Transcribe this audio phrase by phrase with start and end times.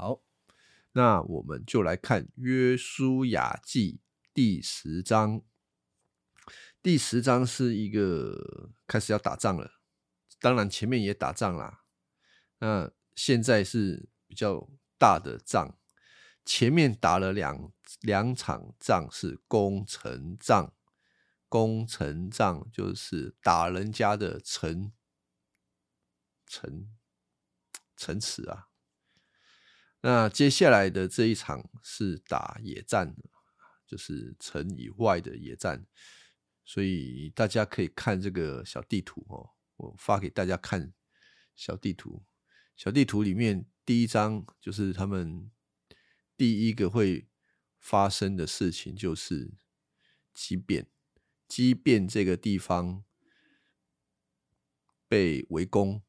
[0.00, 0.22] 好，
[0.92, 4.00] 那我们就来看《约书亚记》
[4.32, 5.42] 第十章。
[6.82, 9.72] 第十章是一个开始要打仗了，
[10.40, 11.84] 当然前面也打仗啦。
[12.60, 15.76] 那现在是比较大的仗，
[16.46, 17.70] 前面打了两
[18.00, 20.72] 两场仗是攻城仗，
[21.46, 24.94] 攻城仗就是打人家的城
[26.46, 26.88] 城
[27.94, 28.69] 城池啊。
[30.02, 33.14] 那接下来的这一场是打野战，
[33.86, 35.86] 就是城以外的野战。
[36.64, 40.92] 所以大家可以看这个小地图哦，我发给大家看
[41.56, 42.22] 小地图。
[42.76, 45.50] 小地图里面第一张就是他们
[46.36, 47.28] 第一个会
[47.78, 49.52] 发生的事情，就是
[50.32, 50.86] 畸变。
[51.48, 53.02] 畸变这个地方
[55.08, 56.00] 被围攻，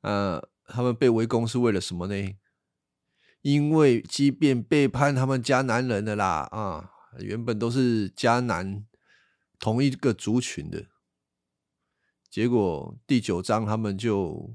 [0.00, 2.36] 呃，他们被围攻是为了什么呢？
[3.42, 8.86] 因为即便背叛他们迦南人的啦啊，原本都是迦南。
[9.60, 10.88] 同一个族群的
[12.28, 14.54] 结果，第九章他们就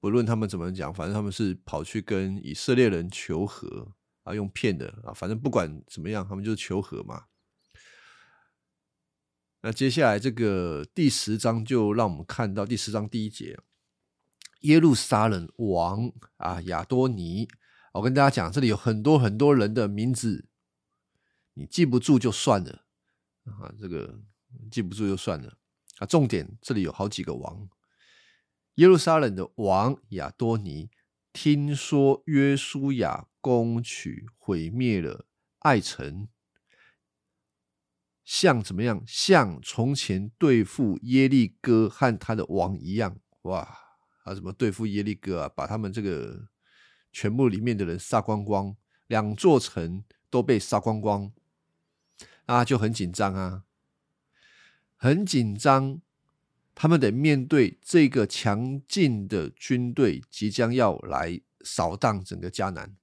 [0.00, 7.26] 不论他们怎么讲，反正他们是跑去跟以色列人求和啊，用骗的啊，反正不管怎么样，他们就求和嘛。
[9.60, 13.56] 那接下来这个第十章就让我们看到第十章第一节，
[14.64, 17.46] 耶路撒冷王啊亚多尼，
[17.92, 20.48] 我跟大家讲，这里有很多很多人的名字，
[21.52, 22.86] 你记不住就算了。
[23.44, 24.22] 啊，这个
[24.70, 25.58] 记不住就算了
[25.98, 26.06] 啊。
[26.06, 27.68] 重点这里有好几个王，
[28.76, 30.90] 耶路撒冷的王亚多尼
[31.30, 35.26] 听说约书亚攻取毁灭了
[35.58, 36.28] 爱城，
[38.24, 39.04] 像怎么样？
[39.06, 43.83] 像从前对付耶利哥和他的王一样，哇！
[44.24, 45.48] 啊，怎么对付耶利哥啊？
[45.48, 46.48] 把他们这个
[47.12, 51.32] 全部里面的人杀光光，两座城都被杀光光。
[52.46, 53.64] 啊，就很紧张啊，
[54.96, 56.02] 很紧张。
[56.74, 62.96] 他们得面对这个强劲的军队，即将要来扫荡整个迦南。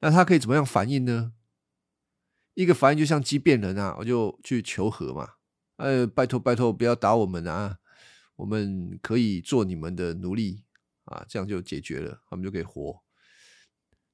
[0.00, 1.32] 那他可以怎么样反应呢？
[2.54, 5.34] 一个反应就像畸变人啊，我就去求和嘛。
[5.76, 7.78] 呃，拜托拜托，不要打我们啊，
[8.36, 10.64] 我们可以做你们的奴隶
[11.04, 13.02] 啊，这样就解决了，他们就可以活。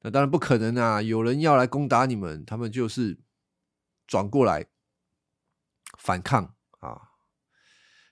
[0.03, 3.21] 那当然不可能啊，有人要来攻打你们，他们就是。
[4.11, 4.67] 转过来
[5.97, 7.01] 反抗啊！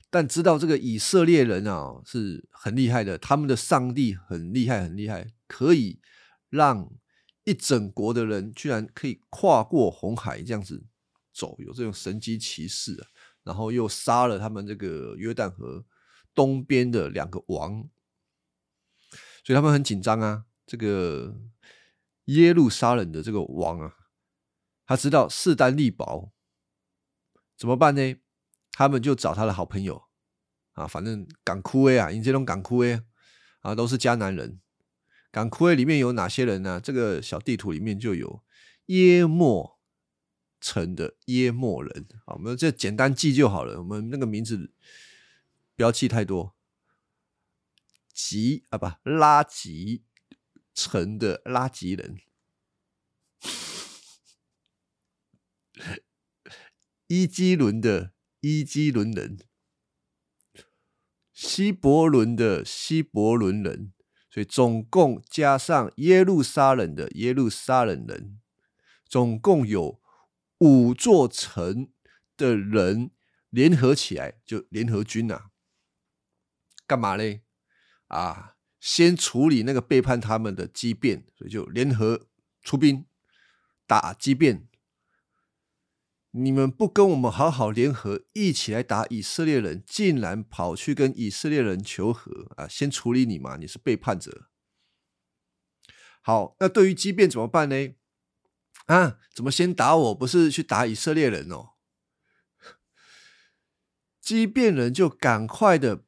[0.08, 6.00] 但知道这个以色列人啊是很厉害的，他们的上帝很厉害，很厉害，可以
[6.50, 6.88] 让
[7.42, 10.86] 一整国的人居然可以跨过红海这样子
[11.32, 13.08] 走，有这种神机骑士啊！
[13.42, 15.84] 然后又杀了他们这个约旦河
[16.38, 17.88] 东边的两个王，
[19.43, 20.44] 所以他们很紧张啊！
[20.65, 21.37] 这个
[22.26, 23.97] 耶路撒冷的这个王啊。
[24.87, 26.31] 他知道势单力薄，
[27.56, 28.15] 怎么办呢？
[28.71, 30.04] 他们就找他的好朋友
[30.75, 33.03] 啊，反正港枯威啊，因这种港枯威
[33.62, 34.60] 啊，都是迦南人。
[35.32, 36.81] 港枯威里面有哪些人呢？
[36.81, 38.44] 这个小地图里面就有
[38.87, 39.81] 耶莫
[40.60, 43.78] 城的耶莫人啊，我们这简单记就好了。
[43.78, 44.72] 我们那个名字
[45.78, 46.56] 不要气太多。
[48.12, 50.03] 吉啊，不拉吉
[50.75, 52.19] 城的拉吉人。
[57.06, 59.39] 伊基伦的伊基伦人，
[61.33, 63.93] 希伯伦的希伯伦人，
[64.28, 68.41] 所以总共加上耶路撒冷的耶路撒冷人，
[69.06, 70.03] 总共有
[70.59, 71.93] 五座城
[72.37, 73.12] 的人
[73.50, 75.53] 联合起来，就联合军啊，
[76.88, 77.43] 干嘛嘞？
[78.09, 82.26] 啊，先处理那个背叛他们的畸变，所以就联合
[82.62, 83.06] 出兵
[83.87, 84.66] 打畸变。
[86.31, 92.69] 你们不跟我们好好联合，一起来打以色列人，竟然跑去跟以色列人求和啊！
[92.69, 94.48] 先处理你嘛，你是背叛者。
[96.22, 97.95] 好，那对于畸变怎么办呢？
[98.86, 100.15] 啊，怎么先打我？
[100.15, 101.71] 不是去打以色列人哦。
[104.21, 106.04] 畸变人就赶快的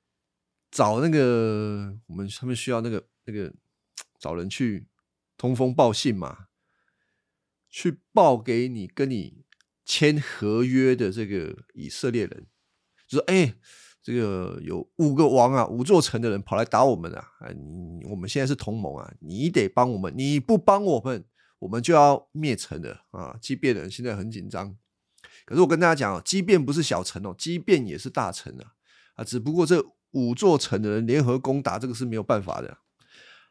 [0.71, 3.53] 找那个我们他们需要那个那个
[4.19, 4.87] 找人去
[5.37, 6.47] 通风报信嘛，
[7.69, 9.41] 去报给你跟你。
[9.87, 12.47] 签合约的这个以色列人
[13.09, 13.53] 就说：“哎，
[14.01, 17.19] 这个有五个王啊，五座城的人跑来打我们啊！
[17.41, 17.51] 啊，
[18.09, 21.25] 我们现在是同盟啊，你得帮我们，你不帮我们，
[21.59, 23.37] 我们就要灭城的啊！
[23.43, 24.77] 即便人现在很紧张，
[25.45, 28.75] 可是我跟大家讲哦，即便不是小城哦，即便也是大城啊！
[29.17, 32.79] 啊，只不过这五座城的人联合攻打，这个是没有办法的。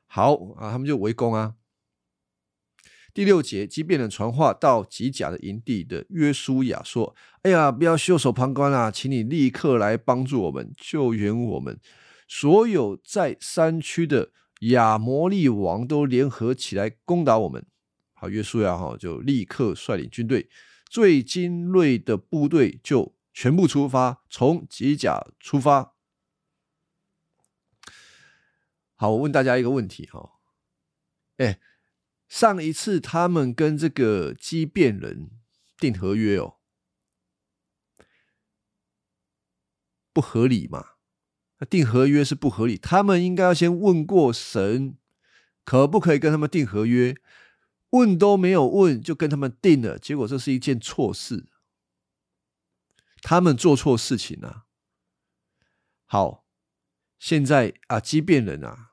[0.05, 1.55] 好啊，他们就围攻啊。
[3.13, 11.79] 第六节，即便人传话到吉甲的营地的约书亚说：“哎呀，不要袖手旁观啊，请你立刻来帮助我们，救援我们。
[12.27, 14.31] 所有在山区的
[14.61, 17.65] 亚摩利王都联合起来攻打我们。”
[18.13, 20.47] 好，约书亚哈就立刻率领军队，
[20.89, 25.93] 最精锐的部队就全部出发，从吉甲出发。
[28.99, 30.33] 好，我问大家一个问题哈，
[31.37, 31.59] 哎。
[32.27, 35.31] 上一次他们跟这个畸变人
[35.79, 36.57] 订合约哦，
[40.13, 40.89] 不合理嘛？
[41.57, 44.95] 那订合约是不合理，他们应该要先问过神，
[45.65, 47.15] 可不可以跟他们订合约？
[47.89, 51.47] 问都没有问就跟他们订了，结果这是一件错事，
[53.23, 54.67] 他们做错事情了。
[56.05, 56.45] 好，
[57.17, 58.88] 现在啊，畸变人啊，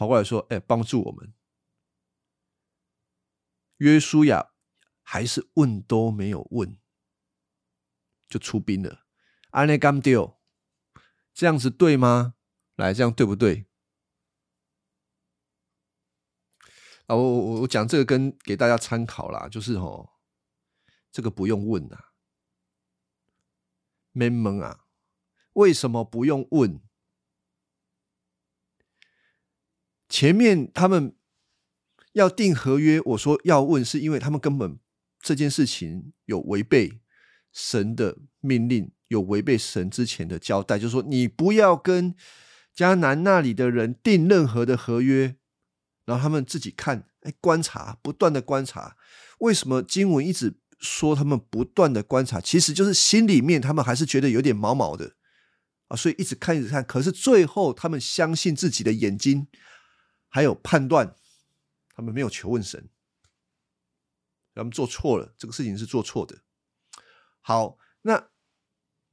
[0.00, 1.34] 跑过来说：“哎，帮助我们。”
[3.76, 4.52] 约书亚
[5.02, 6.80] 还是问都没有问，
[8.26, 9.04] 就出兵了。
[9.50, 10.40] 阿内甘丢，
[11.34, 12.36] 这样子对吗？
[12.76, 13.66] 来，这样对不对？
[17.04, 20.14] 啊，我我我讲这个跟给大家参考啦，就是吼，
[21.12, 22.14] 这个不用问啊，
[24.12, 24.86] 没蒙啊，
[25.52, 26.80] 为什么不用问？
[30.10, 31.14] 前面他们。
[32.14, 34.80] 要订合约，我说要问，是因为他们根本
[35.22, 36.98] 这件事情有违背
[37.52, 42.12] 神的命令，有违背神之前的交代，就是说你不要跟
[42.74, 45.36] 迦南那里的人订任何的合约，
[46.04, 48.96] 然后他们自己看，哎，观察，不断的观察，
[49.38, 52.40] 为什么经文一直说他们不断的观察？
[52.40, 55.12] 其实就是心里面他们还是觉得有点毛毛的
[55.86, 59.46] 啊，所以一直看，一直看，可是最后他们相信自己的眼睛，
[60.30, 61.14] 还有判断。
[61.92, 62.88] 他们没有求问神，
[64.54, 66.40] 他们做错了，这个事情是做错的。
[67.42, 68.30] 好，那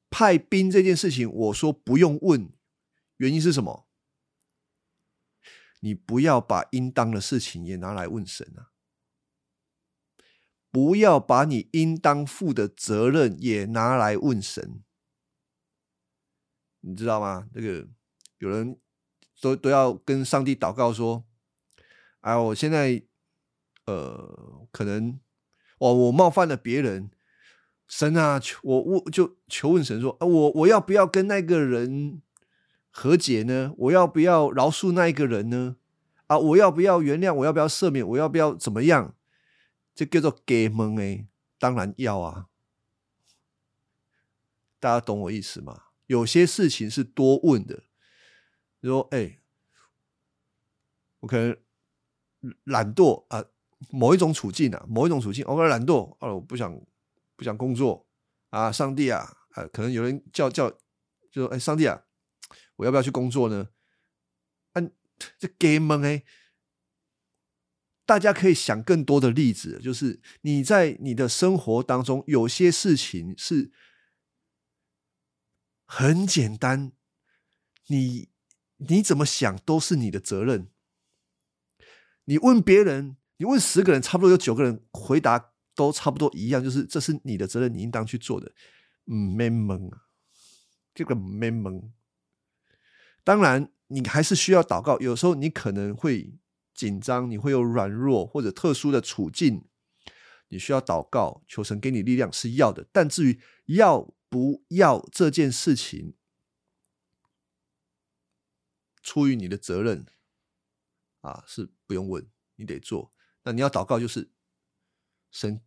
[0.10, 2.50] 派兵这件事情，我说不用问，
[3.18, 3.90] 原因是什么？
[5.82, 8.72] 你不要把应当的事情也拿来问神啊！
[10.72, 14.82] 不要把你应当负的责任也拿来问神，
[16.80, 17.50] 你知道吗？
[17.54, 17.90] 这个
[18.38, 18.80] 有人
[19.42, 21.24] 都都要跟上帝祷告说。
[22.22, 23.04] 啊，我现在，
[23.86, 25.20] 呃，可能，
[25.78, 27.10] 我我冒犯了别人，
[27.88, 32.22] 神啊，求我我就求问神说，我我要不要跟那个人
[32.90, 33.74] 和解呢？
[33.78, 35.78] 我要不要饶恕那一个人呢？
[36.26, 37.34] 啊，我要不要原谅？
[37.34, 38.06] 我要不要赦免？
[38.06, 39.16] 我要不要怎么样？
[39.96, 41.26] 这叫做给蒙哎，
[41.58, 42.48] 当然要啊！
[44.80, 45.84] 大家懂我意思吗？
[46.08, 47.84] 有些事情是多问的，
[48.88, 49.40] 说哎，
[51.20, 51.58] 我可能。
[52.66, 53.44] 懒惰啊，
[53.90, 56.80] 某一种处境啊，某一种处境，我可能懒惰啊，我不想
[57.36, 58.08] 不想工作
[58.52, 60.70] 啊，上帝啊，啊，可能有人叫叫，
[61.32, 62.04] 就说哎，上帝啊，
[62.76, 63.70] 我要不要去工作呢？
[64.74, 64.82] 啊，
[65.40, 66.24] 这 game 哎，
[68.06, 73.72] 大家可以想更多的例子，就是你在你的生活当中，有些事情是
[75.86, 76.94] 很简单，
[77.88, 78.30] 你
[78.78, 80.68] 你怎么想都是你的责任。
[82.26, 88.52] 你问别人，你问十个人，差不多有九个人回答都差不多一样，就是这是你的责任，你应当去做的。
[89.06, 90.02] 嗯，没蒙啊，
[90.94, 91.92] 这个没蒙。
[93.24, 95.00] 当然，你还是需要祷告。
[95.00, 96.34] 有时候你可能会
[96.74, 99.66] 紧张，你会有软弱或者特殊的处境，
[100.50, 102.86] 你需要祷告，求神给你力量是要的。
[102.92, 106.16] 但至于要不要这件事情，
[109.08, 110.06] 出于你的责任。
[111.22, 112.26] 啊，是不用问，
[112.58, 113.14] 你得做。
[113.44, 114.32] 那你要祷告，就是
[115.32, 115.62] 神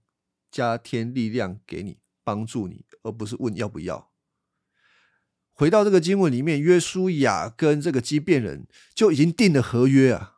[0.50, 4.12] 加添力量给你，帮助你，而不是问要不要。
[5.52, 10.36] 回到这个经文里面，约书亚跟这个畸变人就已经定了合约啊，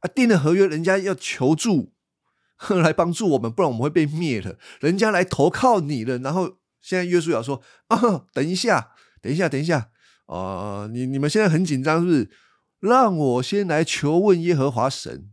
[0.00, 1.94] 啊，定了合约，人家要求助
[2.70, 4.58] 来帮助我们，不然我们会被灭了。
[4.80, 9.92] 人家来投靠你了，然后现在约书亚说 啊，等一下，等一下，等一下，
[10.26, 12.30] 啊，你你们现在很紧张，是不是？
[12.78, 15.32] 让我先来求问耶和华神，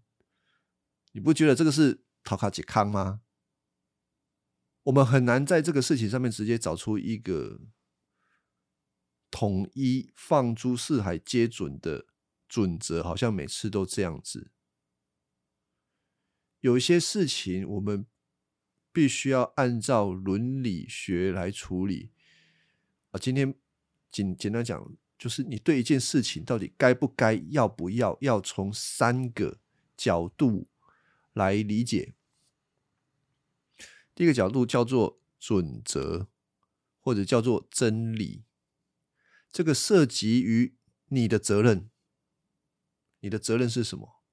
[1.11, 3.21] 你不觉得这个是讨卡吉康吗？
[4.83, 7.61] 我们很难在这个事情上面直接找出一个
[9.29, 12.07] 统一放诸四海皆准的
[12.47, 14.51] 准则，好像每次都这样子。
[16.61, 18.05] 有一些事情，我们
[18.93, 22.11] 必须要按照伦理学来处理。
[23.11, 23.53] 啊，今天
[24.11, 24.97] 简简单讲。
[25.17, 29.59] 就是你对一件事情到底该不该、要不要，要从三个
[29.95, 30.67] 角度
[31.33, 32.15] 来理解。
[34.15, 36.27] 第一个角度叫做准则，
[36.99, 38.45] 或者叫做真理。
[39.51, 40.75] 这个涉及于
[41.09, 41.91] 你的责任，
[43.19, 44.23] 你的责任是什么？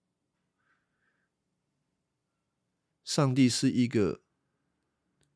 [3.04, 4.22] 上帝是一个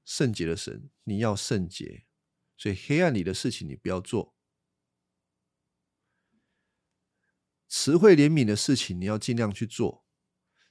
[0.02, 2.06] 圣洁的神，你要圣洁，
[2.62, 4.36] 所以黑暗里的事情你不要做。
[7.68, 10.04] 慈惠怜悯的事情你要尽量去做。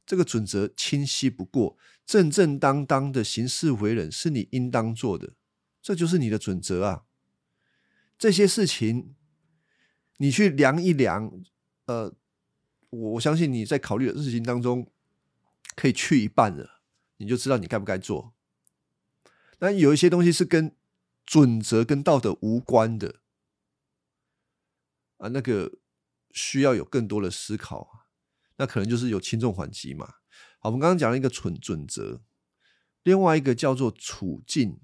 [0.05, 5.33] 这个准则清晰不过，正正当当的行事为人是你应当做的，
[5.81, 7.03] 这就是你的准则啊。
[8.17, 9.17] 这些事情
[10.15, 11.41] 你去量一量，
[11.88, 12.15] 呃，
[12.89, 14.89] 我相信你在考虑的事情当中
[15.75, 16.81] 可以去一半了，
[17.17, 18.33] 你就知道你该不该做。
[19.60, 20.74] 那有一些东西是跟
[21.31, 23.21] 准则跟道德无关的
[25.15, 25.79] 啊，那个
[26.31, 28.09] 需要有更多的思考。
[28.57, 30.15] 那可能就是有轻重缓急嘛。
[30.59, 32.21] 好，我们刚刚讲了一个准准则，
[33.03, 34.81] 另外一个叫做处境，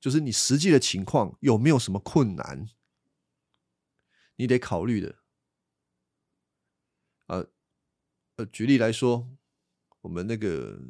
[0.00, 2.66] 就是你实际的情况有没有什么困难，
[4.34, 5.20] 你得考虑的。
[7.26, 7.48] 呃
[8.34, 9.38] 呃，举例来说，
[10.00, 10.80] 我们那个，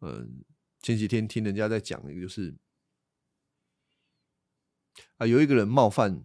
[0.00, 0.44] 嗯，
[0.82, 2.54] 前几天听人家在讲一个，就是
[5.16, 6.24] 啊，有一个人冒犯，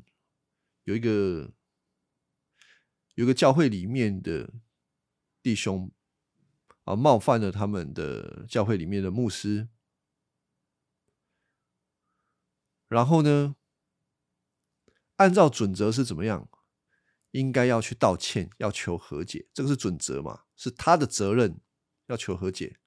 [0.83, 1.53] 有一个。
[3.15, 4.53] 有个教会里面的
[5.41, 5.91] 弟兄
[6.83, 9.69] 啊，冒犯了他们的教会里面的牧师，
[12.87, 13.55] 然后呢，
[15.15, 16.47] 按照准则是怎么样？
[17.31, 20.43] 应该要去道歉，要求和解，这个是准则嘛？
[20.55, 21.59] 是他的责任
[22.05, 22.77] 要求和解。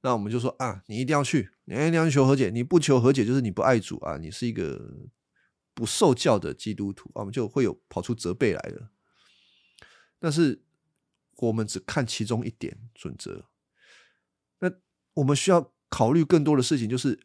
[0.00, 5.08] 那我们就说啊，你一定要去，你一定要求和解，你不求和解就是你不爱主啊，你是一个
[5.74, 8.90] 不受教的基督徒啊，我们就会有跑出责备来的。
[10.20, 10.62] 但是
[11.36, 13.48] 我们只看其中一点准则，
[14.60, 14.70] 那
[15.14, 17.20] 我们需要考虑更多的事情，就是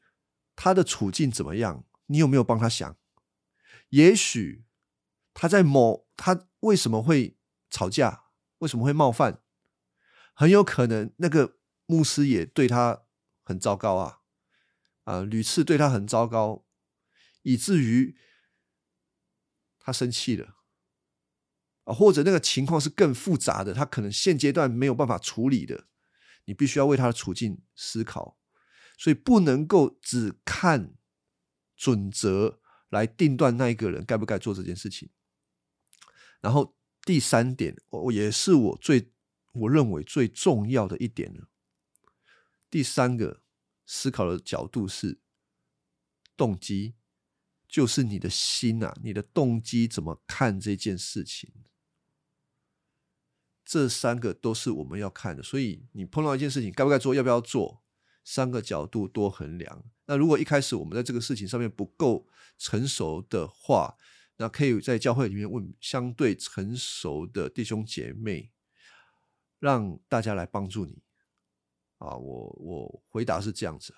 [0.56, 1.86] 他的处境怎么样？
[2.08, 2.98] 你有没有帮他想？
[3.90, 4.66] 也许
[5.34, 7.38] 他在某他为什么会
[7.70, 8.26] 吵架？
[8.60, 9.42] 为什么会冒犯？
[10.34, 13.04] 很有可能那个牧师也对他
[13.44, 14.20] 很糟糕啊，
[15.04, 16.66] 啊，屡次对他很糟糕，
[17.42, 18.18] 以至于
[19.80, 20.58] 他生气了。
[21.84, 25.88] 啊，或者那个情况是更复杂的，他可能现阶段没有办法处理的，
[26.46, 28.40] 你必须要为他的处境思考，
[28.98, 30.96] 所以不能够只看
[31.76, 35.10] 准则来定断那一个人该不该做这件事情。
[36.40, 39.12] 然后第三点，我也是我最
[39.52, 41.48] 我认为最重要的一点呢。
[42.74, 43.44] 第三个
[43.86, 45.20] 思考的角度是
[46.36, 46.96] 动机，
[47.68, 51.54] 就是你的心啊，你的动机怎么看这件事情。
[53.64, 57.84] 这三个都是我们要看的，所以你碰到一件事情，该不该做，要不要做，
[58.24, 59.86] 三个角度多衡量。
[60.08, 62.28] 那如果一开始我们在这个事情上面不够
[62.58, 63.96] 成熟的话，
[64.38, 68.52] 那可以在教会里面问相对成熟的弟兄姐妹，
[69.60, 71.04] 让大家来帮助你。
[72.06, 73.94] 啊，我我回答是这样子。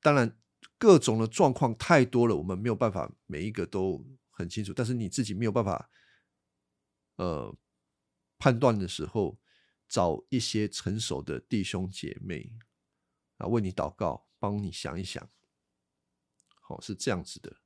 [0.00, 0.38] 当然，
[0.78, 4.72] 各种的状况太多了，我们没有办法每一个都很清楚。
[4.72, 5.90] 但是你自己没有办法，
[7.16, 7.56] 呃。
[8.42, 9.38] 判断的时候，
[9.86, 12.54] 找一些成熟的弟兄姐妹
[13.36, 15.28] 啊，为你祷告，帮你想一想。
[16.62, 17.58] 好，是这样子的。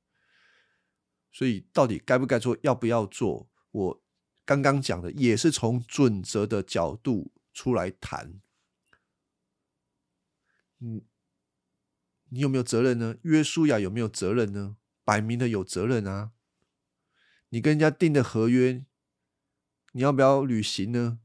[1.31, 3.49] 所以，到底该不该做，要不要做？
[3.71, 4.03] 我
[4.43, 8.41] 刚刚讲的也是从准则的角度出来谈。
[10.79, 11.01] 嗯，
[12.29, 13.17] 你有没有责任呢？
[13.23, 14.77] 约书亚有没有责任呢？
[15.03, 16.31] 摆明的有责任啊！
[17.49, 18.85] 你跟人家订的合约。
[19.93, 21.21] 你要不要履行呢？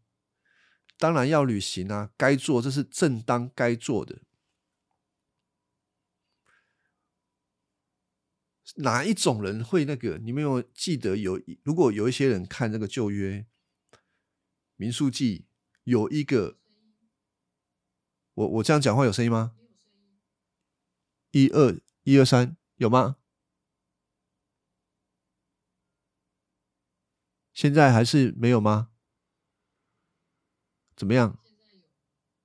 [0.97, 4.23] 当然要履行啊，该做这是正当该做的。
[8.77, 10.19] 哪一种人会那个？
[10.19, 11.43] 你们有记得有？
[11.65, 13.45] 如果有一些人看那个旧约
[14.77, 15.49] 民数记，
[15.83, 16.60] 有一个，
[18.41, 19.53] 我我这样讲话有声音吗？
[21.33, 23.17] 一二一二三，有吗？
[27.53, 28.89] 现在还是没有吗？
[30.97, 31.39] 怎么样？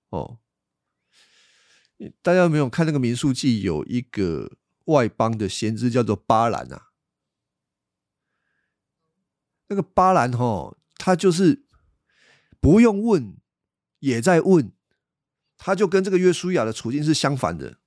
[0.09, 0.39] 哦，
[2.21, 3.61] 大家有没有看那个民宿记？
[3.61, 6.91] 有一个外邦的先知叫做巴兰啊。
[9.67, 11.65] 那个巴兰哈，他就是
[12.59, 13.37] 不用问，
[13.99, 14.73] 也在问，
[15.57, 17.77] 他就跟这个约书亚的处境是相反的。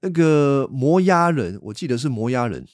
[0.00, 2.68] 那个摩押人，我记得是摩押人，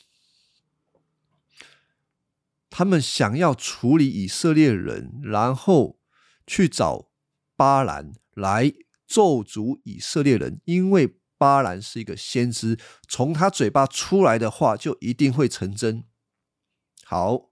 [2.68, 6.00] 他们想要处理以色列人，然后
[6.44, 7.11] 去找
[7.54, 8.73] 巴兰来
[9.06, 12.76] 咒诅以色列人，因为巴兰是一个先知，
[13.09, 16.04] 从他嘴巴出来的话就一定会成真。
[17.04, 17.50] 好，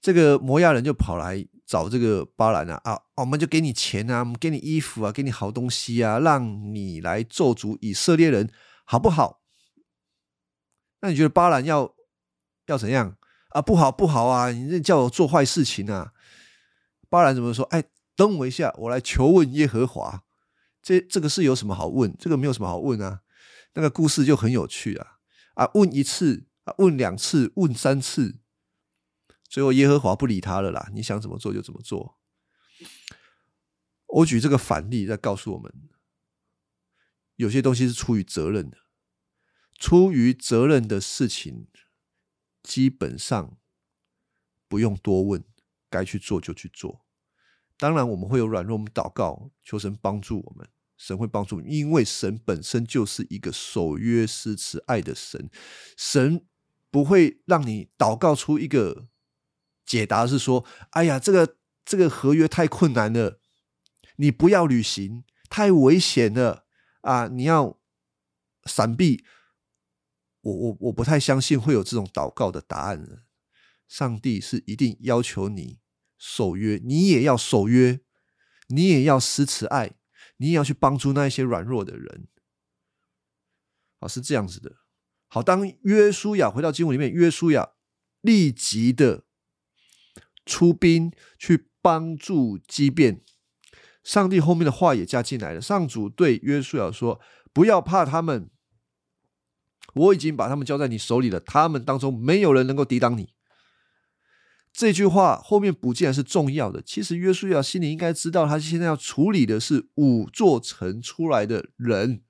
[0.00, 8.50] 这个摩亚人就跑来找这个巴兰啊啊，我们就给你钱啊，我们给你衣服啊，给你好东西啊，让你来做主以色列人，
[8.84, 9.40] 好不好？
[11.00, 11.94] 那你觉得巴兰要
[12.66, 13.16] 要怎样
[13.50, 13.62] 啊？
[13.62, 14.50] 不好不好啊！
[14.50, 16.12] 你这叫我做坏事情啊！
[17.08, 17.64] 巴兰怎么说？
[17.66, 17.84] 哎，
[18.16, 20.24] 等我一下，我来求问耶和华。
[20.82, 22.14] 这这个是有什么好问？
[22.18, 23.20] 这个没有什么好问啊。
[23.74, 25.18] 那个故事就很有趣啊。
[25.54, 28.38] 啊，问一次啊，问两次，问三次，
[29.54, 30.90] 最后耶和华不理他了啦。
[30.92, 32.18] 你想怎么做就怎么做。
[34.08, 35.72] 我举这个反例在告诉我们，
[37.36, 38.78] 有些东西是出于责任的，
[39.78, 41.68] 出于责任的事情，
[42.64, 43.56] 基本上
[44.66, 45.44] 不用多问，
[45.88, 47.06] 该去做就去做。
[47.76, 50.68] 当然，我们会有软弱，我们祷告求神帮助我们。
[50.96, 55.48] 神会帮助，因为神本身就是一个守约施慈爱的神。
[55.96, 56.44] 神
[56.90, 59.06] 不会让你祷告出一个
[59.84, 63.40] 解答，是说：“哎呀，这个这个合约太困难了，
[64.16, 66.66] 你不要履行，太危险了
[67.02, 67.28] 啊！
[67.28, 67.78] 你要
[68.64, 69.24] 闪避。”
[70.42, 73.24] 我我我不太相信会有这种祷告的答案。
[73.88, 75.80] 上帝是一定要求你
[76.18, 78.00] 守约，你也要守约，
[78.68, 79.96] 你也要施慈爱。
[80.38, 82.26] 你也要去帮助那一些软弱的人，
[84.00, 84.78] 好是这样子的。
[85.28, 87.74] 好，当约书亚回到经文里面，约书亚
[88.20, 89.26] 立即的
[90.44, 93.22] 出兵去帮助基变。
[94.02, 95.60] 上帝后面的话也加进来了。
[95.60, 97.20] 上主对约书亚说
[97.54, 98.50] ：“不要怕他们，
[99.94, 101.40] 我已经把他们交在你手里了。
[101.40, 103.32] 他们当中没有人能够抵挡你。”
[104.74, 106.82] 这句话后面补进来是重要的。
[106.82, 112.22] 其实约书亚心里应该知道，他现在要处理的是五座城出来的人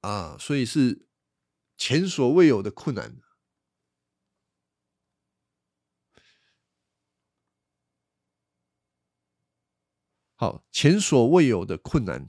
[0.00, 1.06] 啊，所以是
[1.78, 3.16] 前所未有的困难。
[10.42, 12.28] 好，前所未有的困难。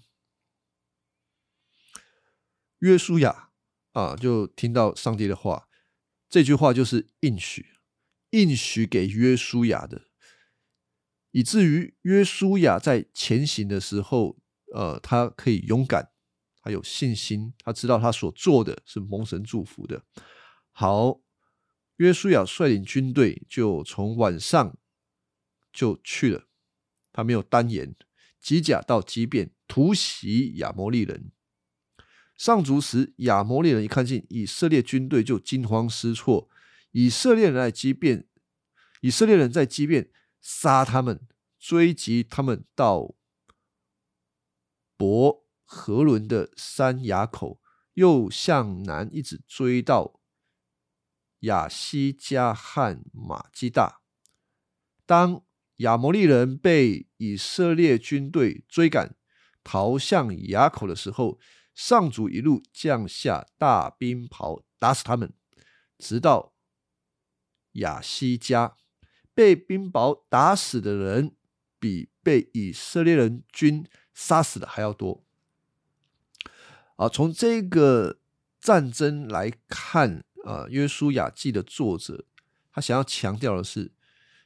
[2.78, 3.50] 约书亚
[3.94, 5.68] 啊，就听到上帝的话。
[6.30, 7.80] 这句话就是应许，
[8.30, 10.10] 应许给约书亚的，
[11.32, 14.38] 以至于约书亚在前行的时候，
[14.76, 16.12] 呃，他可以勇敢，
[16.62, 20.06] 他有信心，他知道他所做的是蒙神祝福的。
[20.70, 21.20] 好，
[21.96, 24.78] 约书亚率领军队就从晚上
[25.72, 26.48] 就去了，
[27.14, 27.96] 他没有单言，
[28.42, 31.32] 机甲到机变，突袭亚摩利人。
[32.36, 36.50] 上足时，亚摩利人一看见以色列军队，就惊慌失措。
[36.92, 38.28] 以色列人在机变，
[39.02, 41.26] 以色列人在机变，杀他们，
[41.60, 43.14] 追击他们到
[44.98, 47.62] 伯和伦的山崖口，
[47.94, 50.20] 又向南一直追到
[51.42, 54.02] 亚西加汉马基大。
[55.06, 55.44] 当
[55.78, 59.16] 亚摩利人被以色列军队追赶，
[59.64, 61.40] 逃向崖口的时候，
[61.74, 65.34] 上主一路降下大冰雹，打死他们，
[65.98, 66.54] 直到
[67.74, 68.76] 亚西加。
[69.36, 71.36] 被冰雹打死的人，
[71.80, 73.84] 比被以色列人军
[74.14, 75.26] 杀死的还要多。
[76.98, 78.20] 啊，从这个
[78.62, 82.26] 战争来看，啊，《约书亚记》的作者
[82.72, 83.92] 他想要强调的是，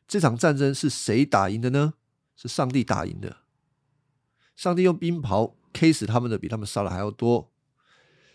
[0.08, 1.96] 这场战争是谁打赢的呢？
[2.36, 3.38] 是上帝打赢的。
[4.56, 5.56] 上帝用冰雹。
[5.74, 7.54] K 死他们的比他们杀的还要多，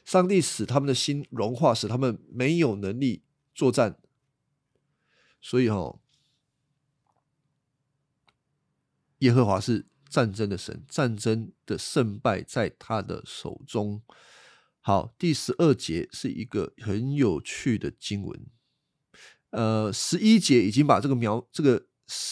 [0.04, 3.98] 上帝使他们的心融化，使他们没有能力作战。
[5.40, 5.98] 所以哈，
[9.18, 14.02] 耶和华是战争的神，战争的胜败在他的手中。
[14.80, 18.46] 好，第十二节是一个很有趣的经文。
[19.52, 21.86] 呃，十一节已经把这个描这个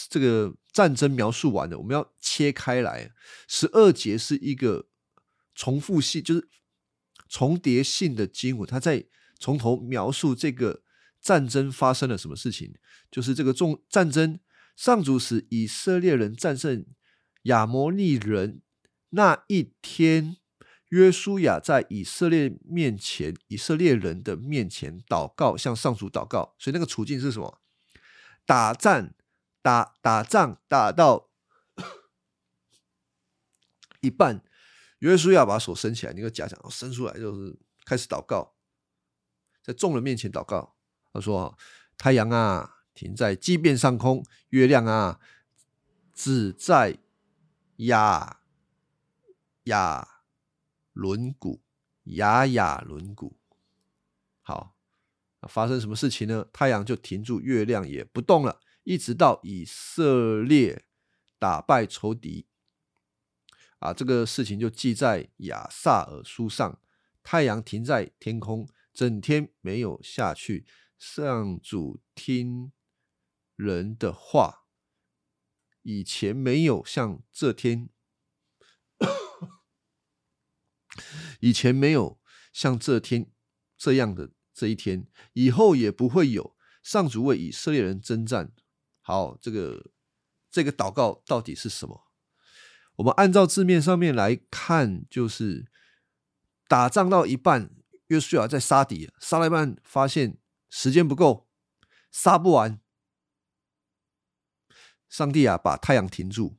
[0.09, 3.11] 这个战争描述完了，我们要切开来。
[3.47, 4.87] 十二节是一个。
[5.53, 6.47] 重复性就是
[7.27, 9.05] 重叠性的经文，他在
[9.37, 10.81] 从头描述这个
[11.21, 12.73] 战争发生了什么事情，
[13.11, 14.39] 就是这个重战争
[14.77, 16.85] 上主使以色列人战胜
[17.43, 18.61] 亚摩利人
[19.09, 20.37] 那一天，
[20.91, 26.55] 约书亚在以色列面前，以色列人的面前祷告，向上主祷告。
[26.57, 27.61] 所以那个处境是什么？
[28.45, 29.13] 打战
[29.61, 31.29] 打打仗打到。
[34.01, 34.43] 一半，
[34.97, 38.55] 约书亚把手伸起来，那个假想伸出来，就是开始祷告，
[39.63, 40.75] 在众人面前祷告。
[41.13, 41.55] 他说
[41.99, 45.19] ：“太阳啊，停在基变上空；月亮啊，
[46.13, 46.97] 只在
[47.75, 48.41] 亚
[49.65, 50.10] 亚
[50.93, 51.59] 轮毂，
[52.03, 53.33] 雅雅轮毂。”
[54.41, 54.75] 好，
[55.47, 56.47] 发生什么事情呢？
[56.51, 60.85] 太阳就停住，月亮也不动了，一直到以色列
[61.39, 62.47] 打败仇敌。
[63.79, 66.79] 啊，这个事情就记在亚萨尔书上。
[67.23, 70.65] 太阳停在天空，整天没有下去。
[70.97, 72.71] 上主听
[73.55, 74.65] 人的话，
[75.83, 77.89] 以前没有像这天，
[81.41, 82.19] 以前没有
[82.51, 83.29] 像这天
[83.77, 86.55] 这样的这一天，以后也不会有。
[86.81, 88.51] 上主为以色列人征战。
[89.01, 89.91] 好，这个
[90.49, 92.07] 这个祷告到底是什么？
[92.95, 95.67] 我们按照字面上面来看，就是
[96.67, 97.69] 打仗到一半，
[98.07, 101.47] 约书亚在杀敌，杀了一半，发现时间不够，
[102.11, 102.79] 杀不完。
[105.07, 106.57] 上帝啊，把太阳停住，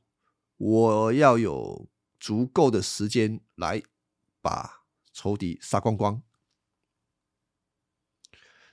[0.57, 1.89] 我要有
[2.21, 3.83] 足够的时间来
[4.43, 6.23] 把仇敌杀光光。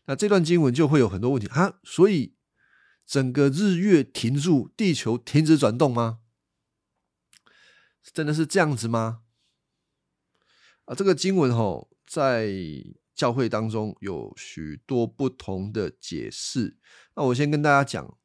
[0.05, 2.36] 那这段经文就会有很多问题啊，所以
[3.05, 6.21] 整个日月停住，地球停止转动吗？
[8.01, 9.21] 真的是这样子吗？
[10.86, 12.51] 啊，这个经文吼，在
[13.13, 16.79] 教会当中有许多不同的解释。
[17.15, 18.17] 那我先跟大家讲，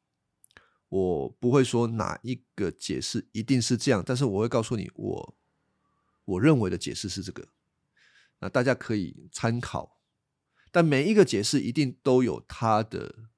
[0.89, 5.37] 我不会说哪一个解释一定是这样，但是我会告诉你，我
[6.25, 7.47] 我认为的解释是这个。
[8.39, 10.01] 那大家可以参考，
[10.71, 13.29] 但每一个解释一定都有他的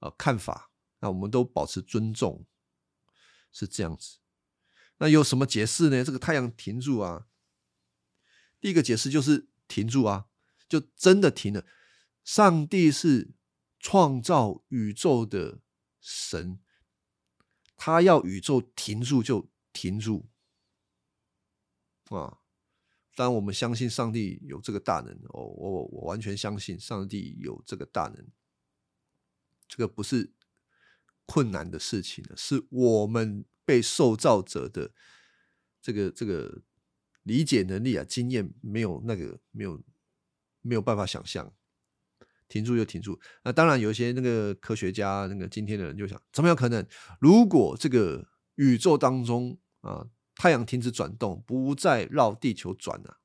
[0.00, 0.72] 呃看法。
[1.00, 2.46] 那我们都保持尊重，
[3.52, 4.18] 是这样子。
[4.98, 6.02] 那有什么解释呢？
[6.02, 7.26] 这个太阳停住啊，
[8.58, 10.26] 第一个解释就是停住啊，
[10.68, 11.66] 就真的停了。
[12.24, 13.34] 上帝是
[13.78, 15.60] 创造宇宙的
[16.00, 16.58] 神，
[17.76, 20.30] 他要宇宙停住就停住
[22.10, 22.38] 啊。
[23.14, 28.26] 当，我们相信上帝有这个大能哦，我我完全相信上帝有这个大能。
[29.68, 30.32] 这个不是
[31.24, 33.44] 困难的事情了，是我们。
[33.66, 34.90] 被受造者的
[35.80, 36.60] 这个这个
[37.22, 39.82] 理解能力啊，经验没有那个没有
[40.60, 41.50] 没有办法想象，
[42.46, 43.18] 停住就停住。
[43.42, 46.86] 那当然有一些那个科学家，那个今天的人就想，怎么有可能？
[47.18, 53.20] 如果这个宇宙当中啊，太阳停止转动，不再绕地球转了，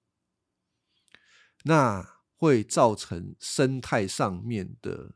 [1.64, 5.16] 那会造成生态上面的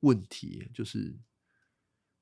[0.00, 1.18] 问题，就是。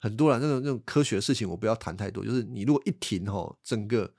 [0.05, 2.25] 很多了，那种那种科学的事情，我不要谈太多。
[2.25, 4.13] 就是你如果一停吼，整个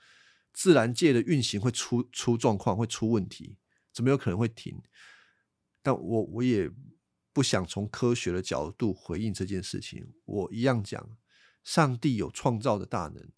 [0.54, 3.58] 自然界的运行会出出状况，会出问题，
[3.92, 4.82] 怎么有可能会停？
[5.82, 6.72] 但我我也
[7.34, 10.14] 不想从科学的角度回应这件事情。
[10.24, 11.18] 我一样讲，
[11.66, 13.30] 上帝有创造的大能，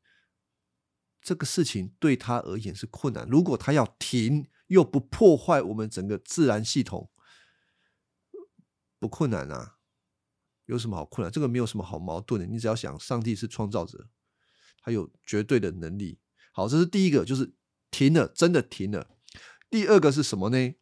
[1.26, 3.28] 这个事情对他而言是困难。
[3.28, 7.10] 如果他要停，又不破坏我们整个自然系统，
[9.00, 9.78] 不困难啊。
[10.68, 11.32] 有什么好困难？
[11.32, 12.46] 这个没有什么好矛盾的。
[12.46, 14.08] 你只要想，上帝是创造者，
[14.80, 16.20] 他有绝对的能力。
[16.52, 17.56] 好，这是第一个，就是
[17.90, 19.08] 停了，真的停了。
[19.72, 20.76] 第二个是什么呢？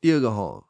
[0.00, 0.66] 第二个哈，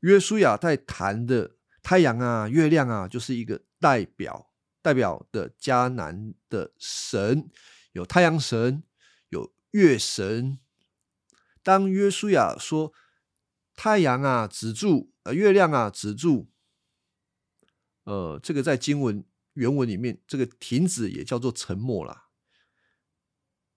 [0.00, 4.51] 约书亚在谈的太阳啊、月亮啊，就是一个代表，
[4.82, 7.48] 代表的迦南的神，
[7.92, 8.82] 有太阳神，
[9.28, 10.58] 有月神。
[11.62, 12.92] 当约书亚说
[13.76, 16.50] 太阳啊止住，呃，月亮啊止住。
[18.02, 22.26] 呃，这个在经文原文里面，这个停止也叫做沉默啦。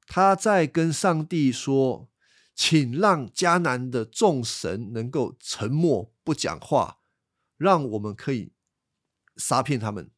[0.07, 2.09] 他在跟上帝说
[2.55, 7.01] ：“请让迦南的众神能够沉默不讲话，
[7.57, 8.53] 让我们可以
[9.37, 10.09] 杀骗他们。”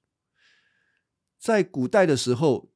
[1.37, 2.71] 在古代的时候，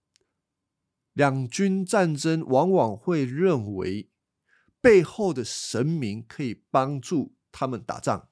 [1.13, 4.09] 两军战争往往会认为
[4.79, 8.29] 背后的神明可以帮助他们打仗。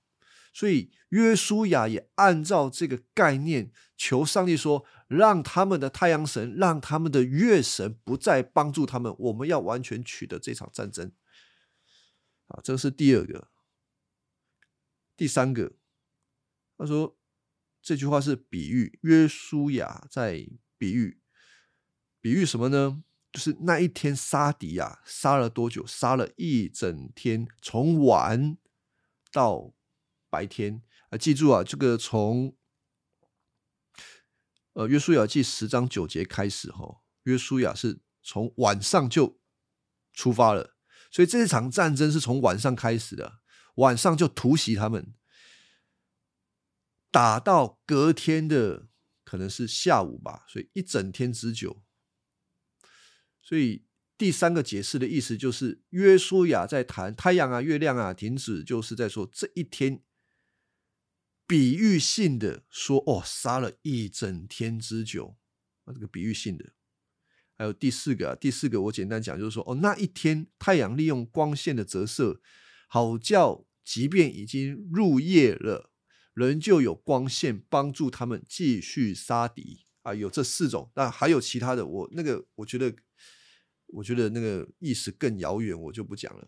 [0.51, 11.11] 所以约书亚也按照这个概念求上帝说：“让他们的太阳神，让他们的月神不再帮助他们，我们要完全取得这场战争。”
[12.49, 13.49] 啊，这是第二个。
[15.15, 15.73] 第三个，
[16.77, 17.18] 他说
[17.81, 21.19] 这句话是比喻，约书亚在比喻，
[22.21, 23.03] 比喻什么呢？
[23.31, 25.85] 就是那一天杀敌啊，杀了多久？
[25.85, 28.57] 杀了一整天，从晚
[29.31, 29.73] 到。
[30.31, 32.55] 白天啊，记住啊，这个从
[34.73, 39.39] 呃约书亚记十章九节开始哈，约书亚是从晚上就
[40.13, 40.75] 出发了，
[41.09, 43.39] 所以这场战争是从晚上开始的，
[43.77, 45.15] 晚上就突袭他们，
[47.11, 48.87] 打到隔天的
[49.23, 51.83] 可能是下午吧，所以一整天之久。
[53.41, 53.85] 所以
[54.17, 60.03] 第三个解释的意思就是，约书亚在谈太阳啊、月亮啊停止，就是在说这一天。
[61.47, 65.35] 比喻性的说，哦，杀了一整天之久，
[65.85, 66.73] 啊，这个比喻性的。
[67.57, 72.39] 还有第四个，啊第四个我简单讲就是说，哦，那一天太阳利用光线的折射，
[72.87, 75.88] 好叫即便已经入夜了，
[76.39, 80.13] 仍旧有光线帮助他们继续杀敌啊。
[80.13, 82.95] 有这四种，那还有其他的，我那个我觉得，
[83.87, 86.47] 我觉得那个意思更遥远，我就不讲了。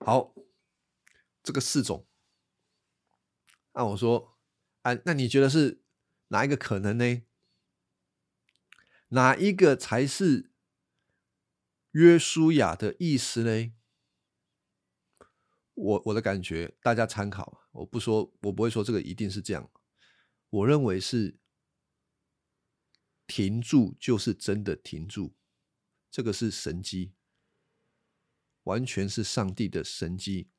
[0.00, 0.34] 好。
[1.42, 2.06] 这个四种，
[3.72, 4.36] 那我说，
[4.82, 5.80] 啊，那你觉得是
[6.28, 7.22] 哪一个可能呢？
[9.08, 10.50] 哪一个才是
[11.92, 13.72] 约书亚的意思呢？
[15.80, 17.62] 我我的感觉，大家参考。
[17.72, 19.70] 我不说，我不会说这个一定是这样。
[20.50, 21.38] 我认为是
[23.26, 25.34] 停住，就是真的停住。
[26.10, 27.14] 这个是神机，
[28.64, 30.50] 完全是上帝的神机。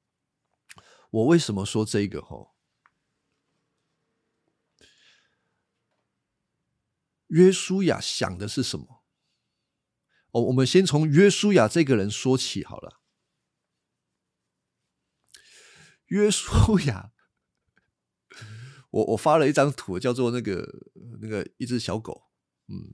[1.11, 2.21] 我为什么说这个？
[2.21, 2.55] 吼，
[7.27, 9.03] 约书亚想的是什么？
[10.31, 13.00] 哦，我们先从约书亚这个人说起好了。
[16.11, 17.13] 约书亚，
[18.89, 20.89] 我我发了一张图，叫做那个
[21.21, 22.29] 那个一只小狗。
[22.67, 22.93] 嗯，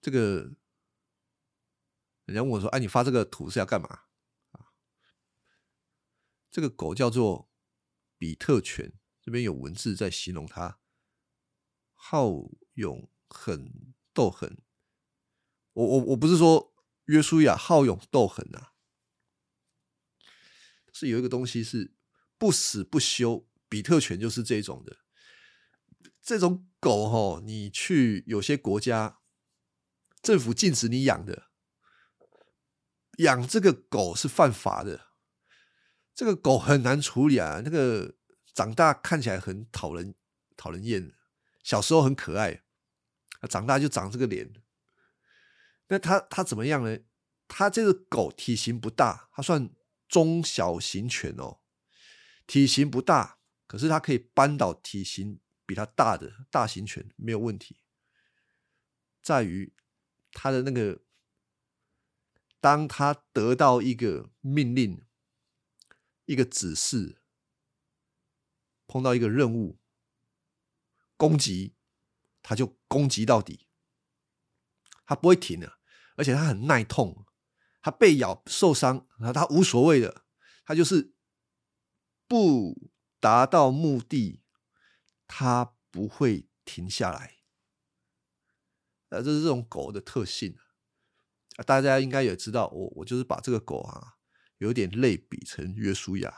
[0.00, 0.54] 这个
[2.24, 4.04] 人家问我说：“哎，你发这个图是要干嘛？”
[6.50, 7.52] 这个狗叫做
[8.16, 10.80] 比特犬，这边有文字在形容它，
[11.92, 12.30] 好
[12.72, 14.62] 勇狠斗狠。
[15.74, 18.72] 我我我不是说约书亚好勇斗狠啊，
[20.98, 21.92] 是有一个东西是
[22.38, 23.46] 不死不休。
[23.68, 24.98] 比特犬就是这种的，
[26.22, 29.18] 这种狗哈，你去有些国家
[30.22, 31.50] 政府禁止你养的，
[33.18, 35.08] 养这个狗是犯法的。
[36.14, 38.14] 这个狗很难处理啊，那个
[38.54, 40.14] 长大看起来很讨人
[40.56, 41.12] 讨人厌，
[41.64, 42.62] 小时候很可爱，
[43.50, 44.52] 长大就长这个脸。
[45.88, 46.98] 那它它怎么样呢？
[47.48, 49.68] 它这个狗体型不大，它算
[50.08, 51.60] 中小型犬哦，
[52.46, 57.80] 体型不大，可是它可以扳倒体型比它大的大型犬，没有问题。
[59.22, 59.74] 在于
[60.32, 61.02] 它的那个，
[62.60, 65.02] 当它得到一个命令。
[66.28, 67.22] 一个指示，
[68.88, 69.78] 碰到一个任务，
[71.16, 71.76] 攻击，
[72.42, 73.68] 他就攻击到底，
[75.04, 75.78] 他不会停的，
[76.16, 77.25] 而且他很耐痛，
[77.86, 80.24] 他被咬受伤，然后他无所谓的，
[80.64, 81.14] 他就是
[82.26, 84.42] 不达到目的，
[85.28, 87.36] 他不会停下来，
[89.10, 90.58] 呃，这是这种狗的特性
[91.58, 94.14] 啊，大家应该也知道，我我就是把这个狗啊。
[94.58, 96.34] 有点类比成约书亚，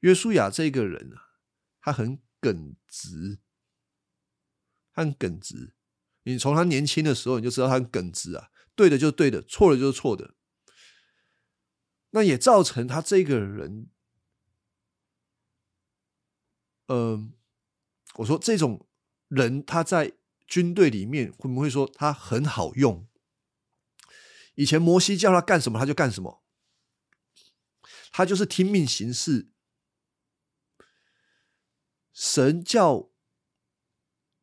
[0.00, 1.38] 约书亚这个人啊，
[1.80, 3.38] 他很耿直，
[4.92, 5.76] 他很耿直。
[6.22, 8.49] 你从他年轻的时候你就知道他很耿直啊，
[8.80, 10.34] 对的就是对的，错的就是错的。
[12.12, 13.90] 那也造成他这个人，
[16.86, 17.34] 嗯，
[18.14, 18.88] 我说这种
[19.28, 20.14] 人他在
[20.46, 23.06] 军队里面会不会说他很好用？
[24.54, 26.42] 以前摩西叫他干什么，他就干什么，
[28.10, 29.50] 他就是听命行事。
[32.14, 33.10] 神叫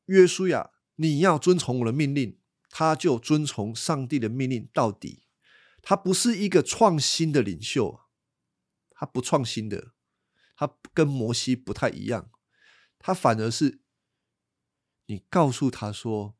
[0.05, 2.39] 约书亚，你要遵从我的命令，
[2.79, 5.25] 他就遵从上帝的命令到底。
[5.81, 8.01] 他不是一个创新的领袖，
[8.91, 9.93] 他不创新的，
[10.55, 12.29] 他跟摩西不太一样，
[12.99, 13.81] 他反而是
[15.07, 16.37] 你告诉他说，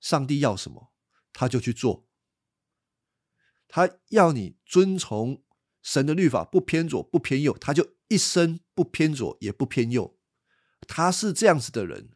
[0.00, 0.92] 上帝要什么，
[1.32, 2.08] 他就去做。
[3.68, 5.44] 他要你遵从
[5.80, 10.18] 神的律法，不偏左不偏右，他就一生不偏左也不偏右。
[10.88, 12.10] 他是这样子的人，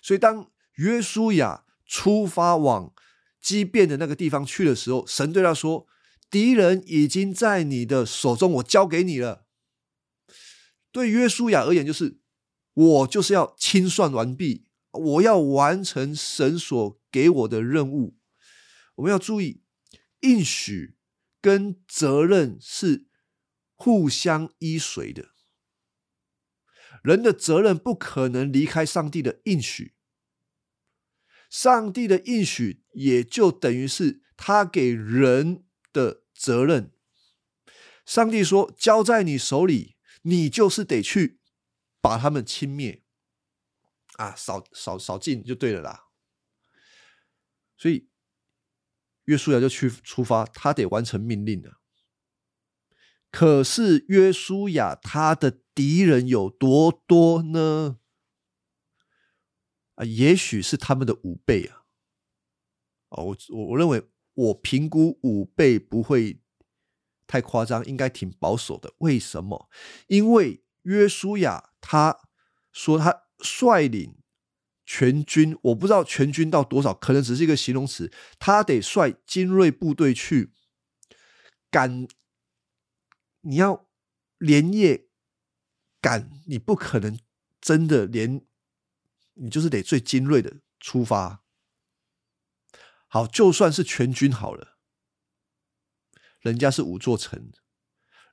[0.00, 2.92] 所以当约书亚出发往
[3.40, 5.86] 畸变的那个地方去的时候，神对他说
[6.30, 9.46] ：“敌人已经在你的手中，我交给你了。”
[10.92, 12.18] 对约书亚而言，就是
[12.72, 18.16] 我就是要清算完毕，我要完成神所给我的任务。
[18.96, 19.62] 我们要注意。
[20.20, 20.96] 应许
[21.42, 23.08] 跟责任是
[23.74, 25.32] 互相依随的。
[27.02, 29.93] 人的责任不可能离开上帝的应许。
[31.54, 35.62] 上帝的应许也就等于是他给人
[35.92, 36.90] 的责任。
[38.04, 41.38] 上帝说：“交在你手里，你就是得去
[42.00, 43.04] 把他们清灭，
[44.16, 46.08] 啊，扫扫扫尽就对了啦。”
[47.78, 48.08] 所以
[49.26, 51.78] 约书亚就去出发，他得完成命令了。
[53.30, 58.00] 可是约书亚他的敌人有多多呢？
[59.94, 61.84] 啊，也许是他们的五倍啊！
[63.10, 64.02] 哦，我我我认为
[64.34, 66.40] 我评估五倍不会
[67.26, 68.92] 太夸张，应该挺保守的。
[68.98, 69.68] 为什么？
[70.08, 72.28] 因为约书亚他
[72.72, 74.16] 说他率领
[74.84, 78.12] 全军，我不知道全军到多少，可能只是一个形容词。
[78.38, 80.52] 他得率精锐部队去
[81.70, 82.06] 赶。
[83.46, 83.90] 你要
[84.38, 85.08] 连夜
[86.00, 87.18] 赶，你不可能
[87.60, 88.40] 真的连，
[89.34, 91.44] 你就是得最精锐的出发。
[93.06, 94.76] 好，就算是全军好了，
[96.40, 97.52] 人家是五座城，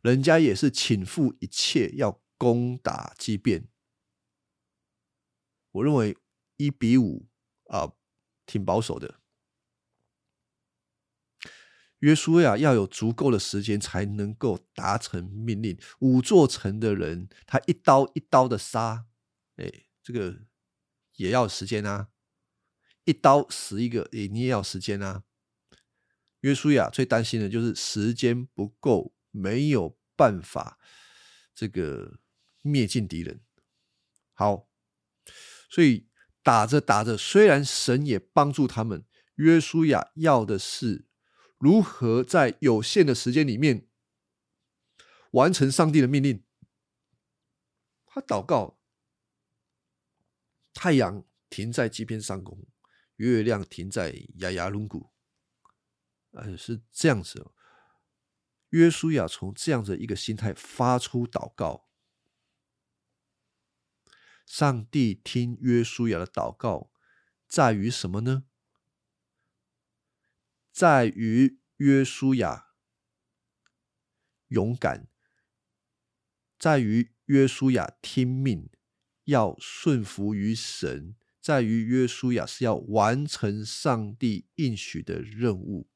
[0.01, 3.67] 人家也是倾覆一切要攻打即便。
[5.71, 6.17] 我认为
[6.57, 7.27] 一比五
[7.67, 7.93] 啊，
[8.45, 9.19] 挺保守的。
[11.99, 15.79] 约书亚要有足够的时间才能够达成命令。
[15.99, 19.05] 五座城的人，他一刀一刀的杀，
[19.57, 20.41] 哎，这个
[21.15, 22.09] 也要时间啊！
[23.03, 25.23] 一刀死一个，哎，你也要时间啊！
[26.41, 30.79] 约书亚最担心的就是时间不够，没有办法
[31.53, 32.19] 这个
[32.61, 33.41] 灭尽敌人。
[34.33, 34.69] 好，
[35.69, 36.07] 所以
[36.41, 41.07] 打着打着，虽然神也帮助他们，约书亚要的是。
[41.59, 43.87] 如何在有限的时间里面
[45.33, 46.43] 完成上帝的命令？
[48.07, 48.80] 他祷告，
[50.73, 52.65] 太阳停在基边上空，
[53.17, 55.11] 月亮停在亚亚龙谷，
[56.31, 57.51] 呃，是这样子。
[58.69, 61.89] 约书亚从这样的一个心态发出祷告，
[64.45, 66.89] 上帝听约书亚的祷告，
[67.49, 68.45] 在于什么呢？
[70.71, 72.69] 在于约书亚
[74.47, 75.09] 勇敢，
[76.57, 78.69] 在于约书亚听命，
[79.31, 85.89] 要顺服于神，在于约书亚是要完成上帝应许的任务。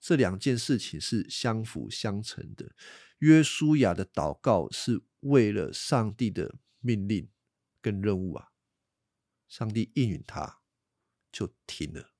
[0.00, 2.74] 这两件事情是相辅相成的。
[3.18, 7.30] 约书亚的祷告是为了上帝的命令
[7.82, 8.48] 跟任务啊，
[9.46, 10.60] 上帝应允他，
[11.30, 12.14] 就停了。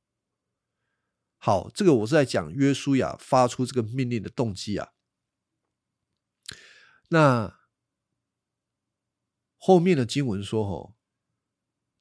[1.39, 4.93] 好，这个我是在讲约书亚发出这个命令的动机啊。
[7.09, 7.60] 那
[9.63, 10.95] 后面的经文说：“哦，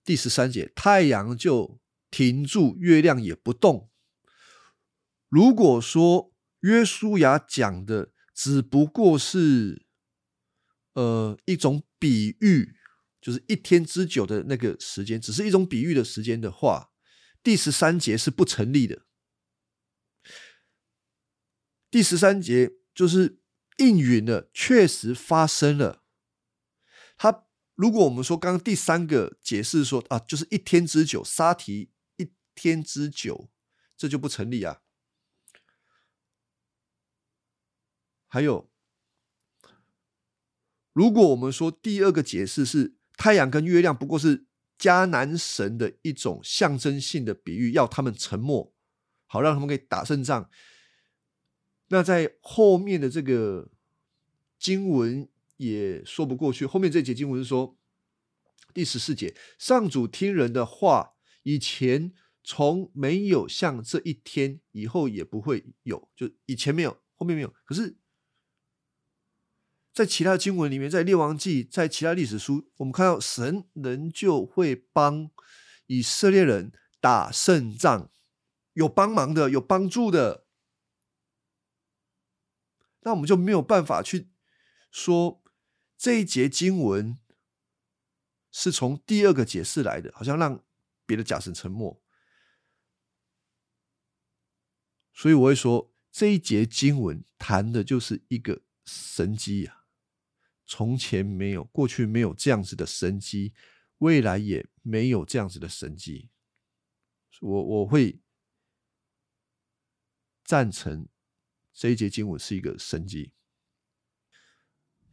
[0.06, 3.92] 第十三节，太阳就停住，月亮也不动。”
[5.28, 9.86] 如果说约书亚讲的只不过是
[10.94, 12.74] 呃一种比喻，
[13.22, 16.92] 就是一天之久的那个时间，只是一种比喻的时间的话，
[17.44, 19.06] 第十三节是不成立的。
[21.92, 23.40] 第十三节就是
[23.78, 26.04] 应允了，确实发生了。
[27.18, 27.49] 他
[27.80, 33.50] 如果我们说刚刚第三个解释说啊，就是一天之久，沙提一天之久，
[33.96, 34.82] 这就不成立啊。
[38.28, 38.70] 还有，
[40.92, 44.46] 如果我们说第二个解释是太阳跟月亮不过是
[44.78, 48.74] 迦南神的一种象征性的比喻，要他们沉默，
[49.26, 50.50] 好让他们可以打胜仗。
[51.88, 53.72] 那在后面的这个
[54.60, 56.66] 经文也说不过去。
[56.66, 57.78] 后面这节经文说，
[58.74, 67.54] 第十四节，上主听人的话，以前从没有像这一天，以后也不会有，就以前没有，后面没有。
[67.66, 67.98] 可是，
[69.94, 75.30] 在其他经文里面，在列王记，在其他历史书，我们看到神仍旧会帮
[75.88, 76.72] 以色列人
[77.02, 78.10] 打胜仗，
[78.74, 80.46] 有帮忙的，有帮助的。
[83.02, 84.30] 那我们就没有办法去
[84.92, 85.42] 说
[86.00, 87.20] 这一节经文
[88.54, 90.64] 是从第二个解释来的，好像让
[91.06, 92.02] 别的假神沉默。
[95.14, 99.84] 所以我会说这一节经文谈的就是一个神机啊，
[100.66, 103.54] 从前没有，过去没有这样子的神机，
[103.98, 106.30] 未来也没有这样子的神机。
[107.42, 108.22] 我我会
[110.46, 111.10] 赞成。
[111.74, 113.34] 这一节经文是一个神迹。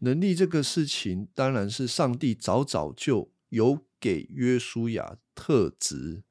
[0.01, 6.25] 能力这个事情，当然是上帝早早就有给约书亚特质。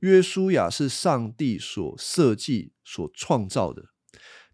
[0.00, 3.90] 约书亚是上帝所设计、所创造的，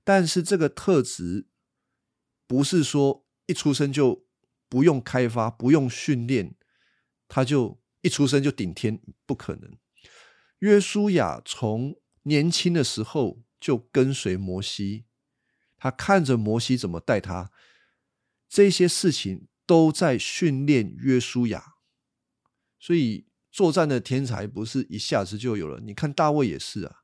[0.05, 1.49] 但是这个特质
[2.47, 4.25] 不是说一出生就
[4.69, 6.55] 不用开发、不用训练，
[7.27, 9.77] 他就一出生就顶天，不可能。
[10.61, 15.07] 约书亚从年轻的时候就跟随摩西，
[15.77, 17.51] 他看着摩西怎么带他，
[18.51, 21.77] 这些事情都在训练约书亚，
[22.79, 23.25] 所以。
[23.53, 26.99] 作战的天才不是一下子就有了，你看大卫也是啊。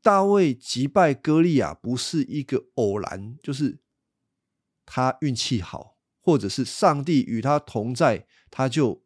[0.00, 3.78] 大卫击败歌利亚不是一个偶然，就是
[4.86, 9.04] 他运气好，或者是上帝与他同在，他就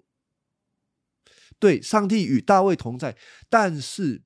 [1.58, 3.18] 对上帝与大卫同在。
[3.50, 4.22] 但是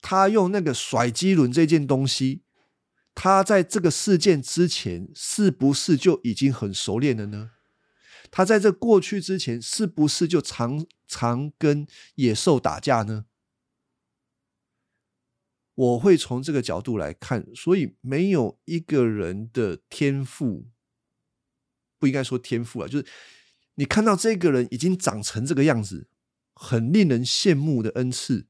[0.00, 2.42] 他用那个甩机轮这件东西，
[3.14, 7.52] 他在这个事件之前是不是就已经很熟练了呢？
[8.30, 11.86] 他在这过去之前，是不是就常常跟
[12.16, 13.26] 野兽打架呢？
[15.76, 20.68] 我会从这个角度来看，所以没有一个人的天赋，
[21.98, 23.06] 不应该说天赋啊，就是
[23.74, 26.08] 你看到这个人已经长成这个样子，
[26.54, 28.48] 很令人羡慕的恩赐，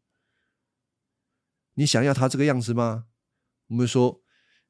[1.75, 3.07] 你想要他这个样子吗？
[3.69, 4.24] 我们说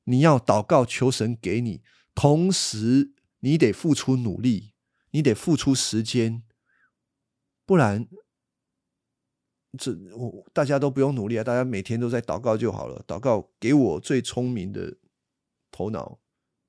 [0.05, 1.83] 你要祷告求神给你，
[2.15, 4.73] 同时你得付出努力。
[5.11, 6.43] 你得付出时间，
[7.65, 8.09] 不然
[9.79, 11.45] 这我大家都不用努力啊！
[11.45, 13.05] 大家每天都在祷告就好了。
[13.07, 14.99] 祷告给我最聪明的
[15.71, 16.19] 头脑，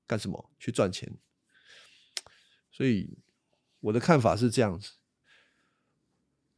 [0.06, 0.52] 干什么？
[0.60, 1.18] 去赚钱。
[2.70, 3.18] 所以
[3.80, 4.92] 我的看法是这样子：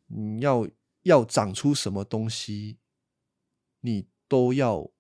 [0.09, 0.69] 你要
[1.05, 2.77] 要长出什么东西，
[3.81, 4.91] 你都要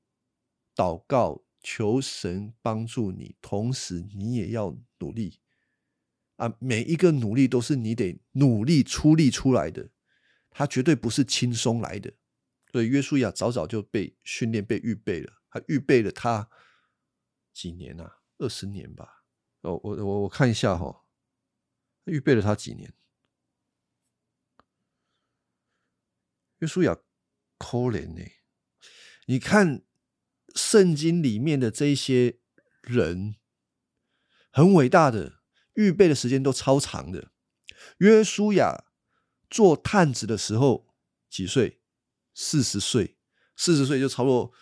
[0.74, 5.40] 祷告求神帮助你，同时你也要努力。
[6.36, 9.90] 啊，每一个努力都是你得努力出力出来的，
[10.50, 12.14] 他绝对不是轻松来的。
[12.70, 16.48] 所以约书亚早早就被训练、被预备了，他预备了他
[17.52, 18.20] 几年啊？
[18.38, 19.24] 二十年吧。
[19.62, 21.04] 哦，我我我看一下哈，
[22.04, 22.94] 预备了他几年？
[26.58, 26.94] 约书亚
[27.56, 28.22] 可怜呢，
[29.26, 29.82] 你看
[30.54, 32.38] 圣经里面的这些
[32.82, 33.36] 人，
[34.50, 35.38] 很伟大的。
[35.74, 37.30] 预备的时间都超长的。
[37.98, 38.86] 约书亚
[39.48, 40.88] 做探子的时候
[41.30, 41.80] 几岁？
[42.34, 43.16] 四十岁，
[43.56, 44.52] 四十岁就差不多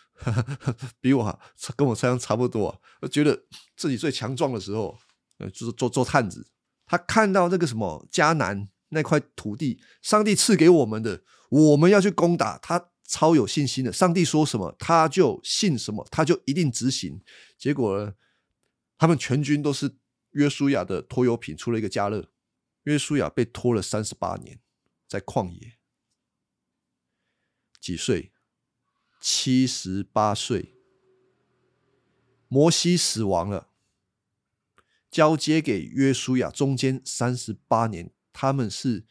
[1.00, 1.40] 比我哈
[1.74, 2.82] 跟我这样差不多。
[3.00, 3.46] 我觉得
[3.78, 4.98] 自己最强壮的时候，
[5.38, 6.46] 呃，就是做做探子。
[6.84, 13.92] 他看到那个什么迦南那块土地，上帝赐给我们的，我们要去攻打，他超有信心的。
[13.92, 17.20] 上帝说什么，他就信什么，他就一定执行。
[17.56, 18.14] 结果呢，
[18.98, 19.96] 他们全军都是。
[20.32, 22.30] 约书亚的拖油瓶出了一个加热，
[22.82, 24.60] 约书亚被拖了三十八年，
[25.08, 25.78] 在旷野，
[27.80, 28.32] 几岁？
[29.18, 30.74] 七十八岁。
[32.48, 33.70] 摩西死亡了，
[35.10, 39.06] 交接给约书亚，中间三十八年，他们是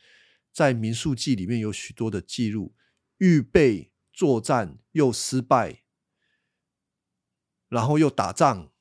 [0.54, 2.76] 在民数记里面有许多的记录，
[3.18, 5.84] 预备作战又失败，
[7.68, 8.72] 然后又打仗，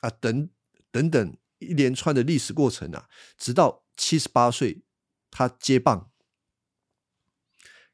[0.00, 0.50] 啊等。
[0.90, 4.84] 等等一连串的历史过程啊，直到七十八岁，
[5.28, 6.12] 他接棒，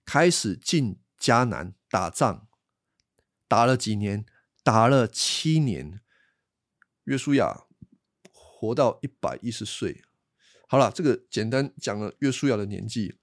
[0.04, 2.46] 开始进迦南打仗，
[3.48, 4.26] 打了几年，
[4.62, 6.02] 打了七年。
[7.04, 7.64] 约书亚
[8.34, 10.04] 活到一百一十岁。
[10.68, 13.18] 好了，这个简单讲了约书亚的年纪，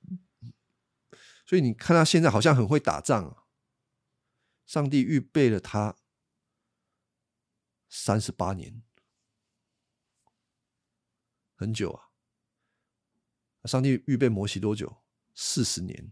[1.47, 3.45] 所以你看他现在好像很会打仗啊。
[4.65, 5.95] 上帝预备了他
[7.89, 8.83] 三十八年。
[11.55, 12.11] 很久啊！
[13.63, 15.01] 上帝预备摩西多久？
[15.33, 16.11] 四十年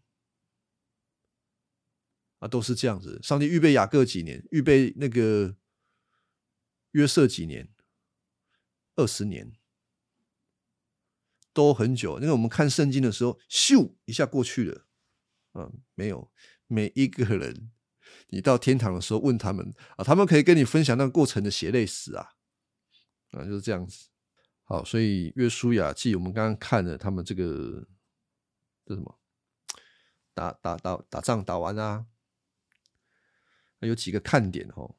[2.39, 3.19] 啊，都是这样子。
[3.21, 4.47] 上帝预备雅各几年？
[4.49, 5.55] 预备那个
[6.91, 7.71] 约瑟几年？
[8.95, 9.53] 二十年，
[11.53, 12.19] 都很久。
[12.19, 14.84] 因为我们看圣经的时候，咻一下过去了。
[15.57, 16.29] 嗯，没有
[16.67, 17.71] 每一个人，
[18.27, 22.35] 你到天堂的时候问他们啊，他们可以跟你分享那个过程的血泪史啊，
[23.31, 24.09] 啊，就是这样子。
[24.65, 27.87] 好，所以约书亚记，我们刚刚看了他们这个
[28.85, 29.17] 这什么
[30.33, 32.05] 打打打打仗打完啊，
[33.79, 34.95] 有几个看点哦。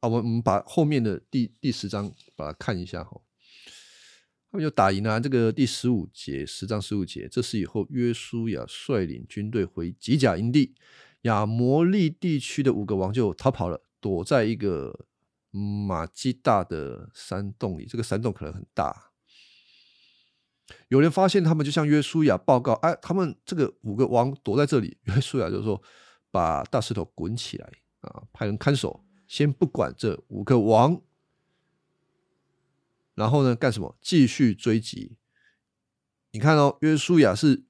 [0.00, 3.20] 啊，我们我们把后面的第第十章把它看一下哈。
[4.52, 10.74] 他们就打赢了这个第十五节，十章十五节，这是以后约书亚率领军队回吉甲营地，
[11.22, 15.06] 亚摩利地区的五个王就逃跑了，躲在一个
[15.50, 19.12] 马基大的山洞里，这个山洞可能很大。
[20.88, 25.82] 有人发现他们，就向约书亚报告：“哎，他们这个五个王躲在这里。”约书亚就说
[26.30, 27.72] ：“把大石头滚起来
[28.02, 31.00] 啊，派人看守，先不管这五个王。
[33.14, 33.96] 然后呢，干什么？
[34.00, 35.16] 继续追击。
[36.30, 37.64] 你看哦，约书亚是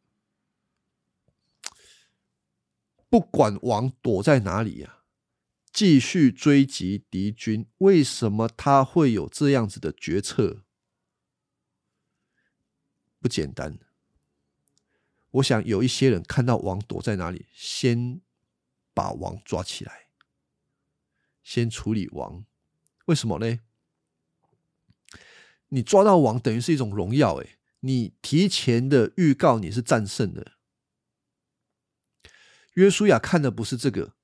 [3.08, 4.98] 不管王躲在哪里呀。”
[5.72, 10.64] 继续追击敌军，为什么他会有这样子的决策？
[13.18, 13.78] 不简单。
[15.30, 18.20] 我想有一些人看到王躲在哪里，先
[18.92, 20.08] 把王抓起来，
[21.42, 22.44] 先处理王。
[23.06, 23.58] 为什么呢？
[25.74, 30.52] 你抓到王等于是一种荣耀，哎，你提前的预告你是战胜的。
[32.74, 34.14] 约书亚看的不是这个。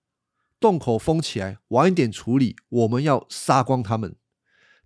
[0.60, 2.56] 洞口封起来，晚一点处理。
[2.68, 4.16] 我们要杀光他们，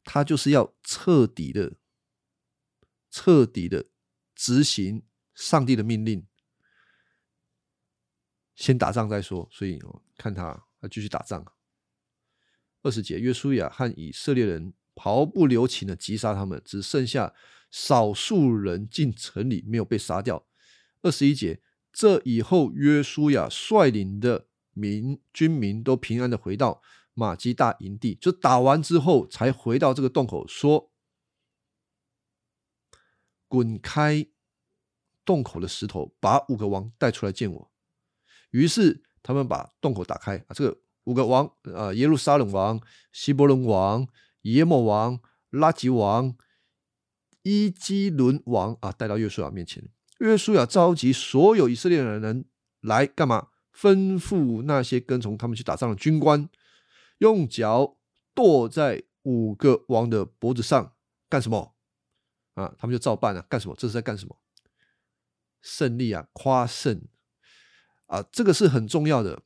[0.05, 1.79] 他就是要彻底的、
[3.11, 3.87] 彻底的
[4.35, 5.03] 执行
[5.35, 6.27] 上帝的命令，
[8.55, 9.49] 先打仗再说。
[9.51, 9.81] 所以，
[10.19, 11.43] 看他，他继续打仗。
[12.83, 17.35] 二十节，约书亚和以色列人毫不留情的击杀他们，只剩下
[17.71, 20.47] 少数人进城里没有被杀掉。
[21.03, 21.61] 二十一节，
[21.93, 24.49] 这以后约书亚率领的。
[24.75, 26.81] 民军民都平安的回到
[27.13, 30.91] 马基大营地，就打完之后才回到这个洞口，说
[33.49, 34.27] ：“滚开
[35.27, 37.71] 洞口的石头，把五个王带出来见我。”
[38.53, 42.81] 于是他们把洞口打开啊，这个五个王啊，耶路撒冷王、
[43.13, 44.09] 希伯伦王、
[44.43, 45.21] 耶莫王、
[45.51, 46.37] 拉吉王、
[47.43, 49.89] 伊基伦王啊，带到约书亚面前。
[50.19, 52.45] 约书亚召集所有以色列的人
[52.81, 53.49] 来干嘛？
[53.75, 56.49] 吩咐那些跟从他们去打仗的军官，
[57.19, 57.97] 用脚
[58.35, 60.95] 跺在五个王的脖子上，
[61.29, 61.75] 干什么？
[62.55, 63.41] 啊，他们就照办了。
[63.49, 63.75] 干什么？
[63.79, 64.39] 这是在干什么？
[65.63, 67.03] 胜利啊，夸胜
[68.07, 69.43] 啊，这个是很重要的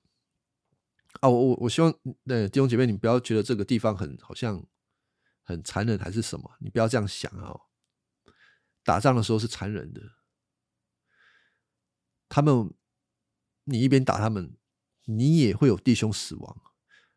[1.20, 1.28] 啊。
[1.28, 1.94] 我我我希望，
[2.24, 4.66] 呃，弟兄姐妹，你不要觉得这个地方很好像
[5.46, 7.56] 很残忍还是什么，你不要这样想啊。
[8.84, 10.02] 打仗的时候是残忍的，
[12.28, 12.74] 他们。
[13.68, 14.56] 你一边打他们，
[15.06, 16.62] 你也会有弟兄死亡。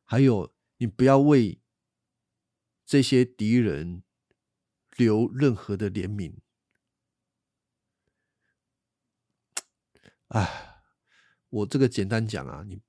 [0.04, 1.62] 还有，你不要为
[2.84, 4.02] 这些敌人
[4.98, 6.38] 留任何的怜悯。
[10.30, 10.82] 哎，
[11.50, 12.82] 我这个简单讲啊，你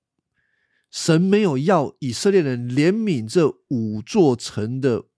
[0.91, 5.10] 神没有要以色列人怜悯这五座城的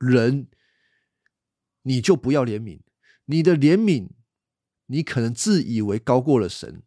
[0.00, 0.48] 人，
[1.82, 2.80] 你就不要怜悯。
[3.26, 4.08] 你的怜悯，
[4.86, 6.82] 你可能自以为高过了神。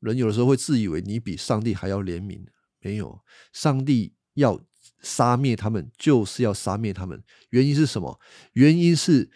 [0.00, 2.44] 人有的时候会自以为你比上帝还要怜悯，
[2.80, 4.60] 没有，上帝要
[5.00, 7.22] 杀灭他们，就是要杀灭他们。
[7.50, 8.20] 原因是什么？
[8.54, 9.30] 原因是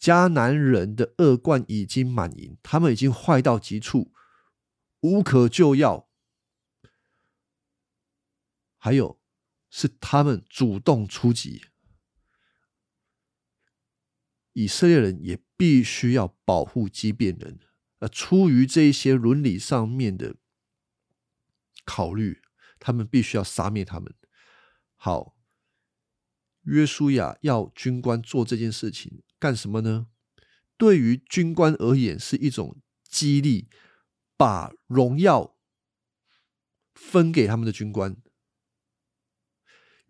[0.00, 4.12] 迦南人的恶贯已经满盈，他们已经坏到极处，
[5.00, 6.08] 无可救药。
[8.76, 9.19] 还有
[9.70, 11.62] 是他们主动出击，
[14.52, 17.60] 以色列人也必须要保护畸变人。
[18.00, 20.36] 呃，出于这一些伦理上面的
[21.84, 22.42] 考虑，
[22.78, 24.14] 他们必须要杀灭他们。
[24.96, 25.36] 好，
[26.62, 30.08] 约书亚要军官做这件事情干什么呢？
[30.76, 33.68] 对于军官而言是一种激励，
[34.36, 35.58] 把荣耀
[36.94, 38.16] 分给他们的军官。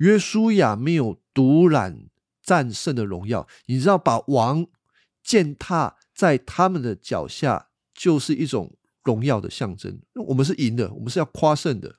[0.00, 2.10] 约书亚没有独揽
[2.42, 4.66] 战胜的荣耀，你知道，把王
[5.22, 7.68] 践踏在他们的脚下。
[7.92, 10.00] 就是一种荣耀的象征。
[10.14, 11.98] 我们是赢的，我们是要夸胜的。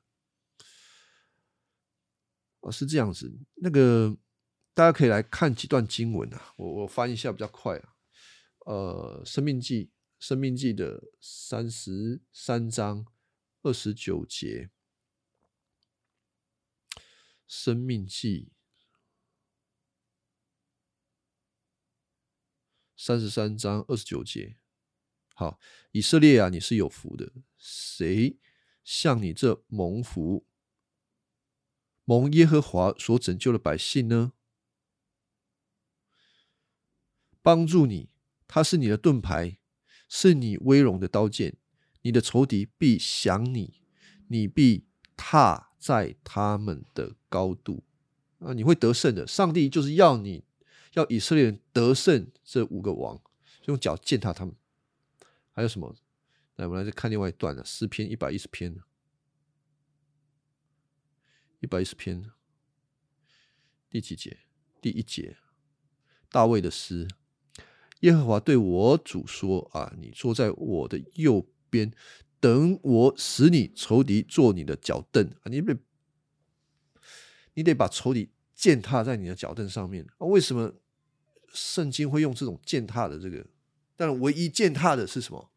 [2.61, 3.31] 哦，是这样子。
[3.57, 4.17] 那个
[4.73, 7.89] 大家可以来看几段经文啊，我我翻一下比较快啊。
[8.65, 9.85] 呃，《生命记》
[10.17, 13.05] 《生命记》的三十三章
[13.61, 14.71] 二十九节，
[17.53, 18.49] 《生命记》
[22.95, 24.55] 三十三章二十九节。
[25.35, 25.59] 好，
[25.91, 27.33] 以色列啊，你是有福的。
[27.57, 28.39] 谁
[28.85, 30.47] 像你这蒙福、
[32.05, 34.31] 蒙耶和华所拯救的百姓呢？
[37.41, 38.11] 帮助你，
[38.47, 39.59] 他是你的盾牌，
[40.07, 41.57] 是你威荣的刀剑。
[42.03, 43.83] 你的仇敌必降你，
[44.29, 44.87] 你必
[45.17, 47.83] 踏在他们的高度
[48.37, 48.53] 啊！
[48.53, 49.25] 你会得胜的。
[49.25, 50.43] 上帝就是要你
[50.93, 53.19] 要以色列人得胜，这五个王
[53.65, 54.55] 用脚践踏他们。
[55.49, 55.95] 还有什么？
[56.57, 58.77] 来，我们来再看另外一段了，诗篇一百一十篇
[61.59, 62.31] 一百一十篇
[63.89, 64.37] 第几节？
[64.79, 65.37] 第一节，
[66.29, 67.07] 大卫的诗。
[68.01, 71.91] 耶和华对我主说：“啊，你坐在我的右边，
[72.41, 75.45] 等我使你仇敌做你的脚凳啊！
[75.45, 75.77] 你得，
[77.53, 80.25] 你得把仇敌践踏在你的脚凳上面啊！
[80.25, 80.73] 为什么
[81.53, 83.45] 圣经会用这种践踏的这个？
[83.95, 85.51] 但唯一践踏的是什么？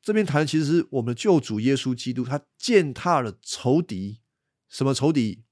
[0.00, 4.22] 这边谈的其实是我们的救主耶稣基督，他践踏了仇敌。
[4.68, 5.44] 什么仇敌？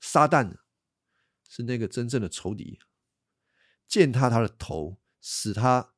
[0.00, 0.56] 撒旦
[1.48, 2.80] 是那个真正的仇敌。”
[3.86, 5.94] 践踏他的头，使他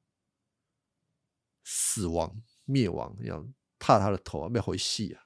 [1.62, 3.46] 死亡灭亡，要
[3.78, 5.24] 踏他的头啊，要回戏啊！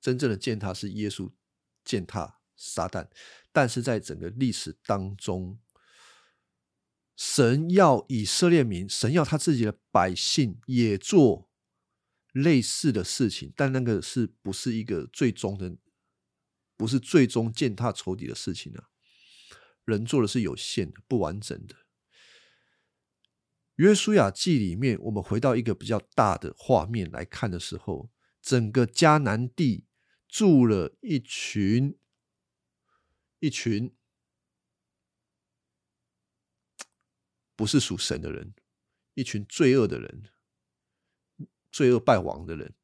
[0.00, 1.32] 真正的践踏是耶稣
[1.84, 3.08] 践踏撒旦，
[3.52, 5.58] 但是在整个历史当中，
[7.16, 11.50] 神要以色列民，神要他自己的百姓也做
[12.32, 15.76] 类似的事情，但那个是不是一个最终的，
[16.76, 18.84] 不是最终践踏仇敌的事情呢？
[19.84, 21.85] 人做的是有限的、不完整的。
[23.76, 28.10] 约书亚记里面，我们回到一个比较大的画面来看的时候，
[28.40, 29.86] 整个迦南地
[30.26, 31.98] 住了一群
[33.38, 33.94] 一群
[37.54, 38.54] 不是属神的人，
[39.14, 40.24] 一群罪恶的人，
[41.70, 42.74] 罪恶败亡的人，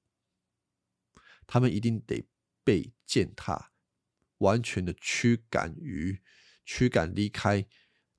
[1.46, 2.28] 他们一定得
[2.62, 3.72] 被践踏，
[4.38, 6.22] 完全的驱赶于。
[6.64, 7.66] 驱赶离开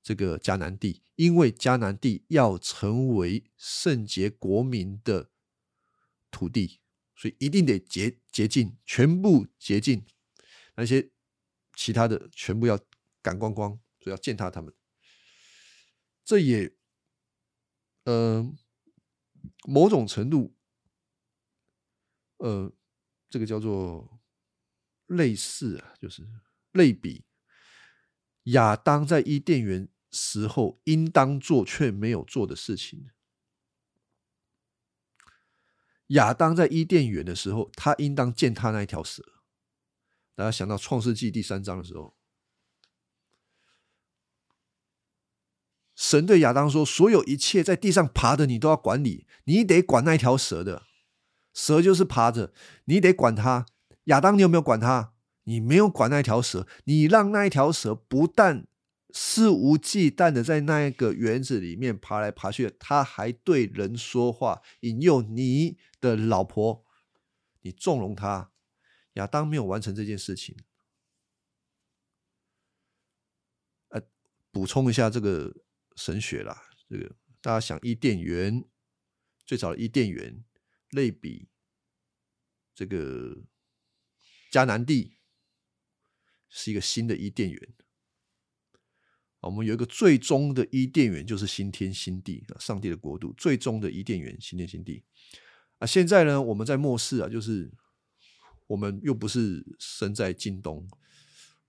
[0.04, 5.32] 这个迦南地，因为迦南地要成为圣洁国民的
[6.30, 6.82] 土地，
[7.16, 10.06] 所以一定得洁洁净，全部洁净，
[10.76, 11.10] 那些
[11.74, 12.78] 其他的全部要
[13.22, 14.76] 赶光光，所以要践踏他们。
[16.26, 16.76] 这也，
[18.04, 18.54] 呃，
[19.66, 20.56] 某种程度，
[22.38, 22.74] 呃，
[23.30, 24.22] 这个叫做
[25.08, 26.28] 类似啊，就是
[26.74, 27.26] 类比。
[28.48, 33.10] 亚当在伊甸园时候应当做却没有做的事情。
[36.08, 39.24] 亚当在伊甸园的时候，他应当践踏那一条蛇。
[40.36, 42.16] 大家想到创世纪第三章的时候，
[45.96, 50.84] 神对亚当说：“所有一切在地上爬的，你都要管理，你得管那一条蛇的。
[51.54, 52.54] 蛇就是爬着，
[52.86, 53.66] 你得管它。
[54.06, 55.12] 亚当，你有没有管它？”
[55.46, 58.66] 你没有管那条蛇，你让那一条蛇不但
[59.14, 66.84] 肆无忌惮的在那一个园子里面爬来爬去，他还对人说话，引诱你的老婆，
[67.62, 68.52] 你纵容他。
[69.14, 70.58] 亚当没有完成这件事情。
[73.90, 74.02] 呃，
[74.52, 75.56] 补充一下这个
[75.96, 78.68] 神学啦，这个大家想伊甸园
[79.46, 80.44] 最早的伊甸园
[80.90, 81.48] 类比
[82.74, 83.44] 这个
[84.52, 85.20] 迦南地。
[86.56, 87.74] 是一个新的伊甸园，
[89.44, 95.04] 我们有一个最终的伊甸园，就是新天新地，上帝的国度，最终的伊甸园，新天新地
[95.80, 95.86] 啊。
[95.86, 97.72] 现在呢，我们在末世啊，就是
[98.68, 100.88] 我们又不是生在京东，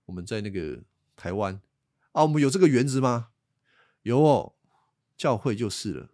[0.05, 0.83] 我们在那个
[1.15, 1.61] 台湾
[2.11, 3.29] 啊，我们有这个园子吗？
[4.03, 4.55] 有哦，
[5.17, 6.09] 教会就是了，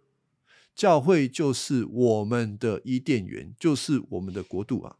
[0.74, 4.96] 教会就是我们的伊甸园，就是我们的国度啊。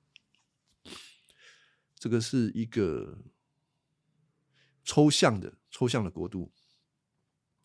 [1.98, 3.18] 这个是一个。
[4.84, 6.52] 抽象的抽象的国度，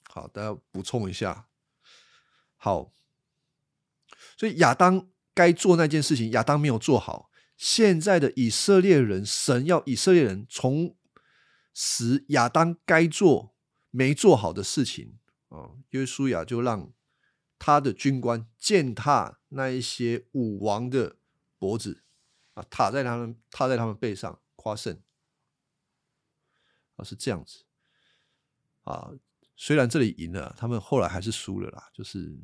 [0.10, 1.48] 好，大家补充一下。
[2.56, 2.92] 好，
[4.36, 7.30] 所以亚当该做那件事情，亚当没有做好。
[7.56, 10.96] 现在的以色列人，神要以色列人从
[11.74, 13.54] 使亚当该做
[13.92, 16.94] 没做好的事情啊，约书亚就让
[17.60, 21.18] 他的军官践踏那一些武王的
[21.60, 22.04] 脖子
[22.54, 25.02] 啊，踏在他们踏在他们背上夸胜。
[26.96, 27.66] 啊，是这样子，
[28.88, 29.12] 啊，
[29.58, 31.90] 虽然这里赢了，他们后来还是输了啦。
[31.94, 32.40] 就是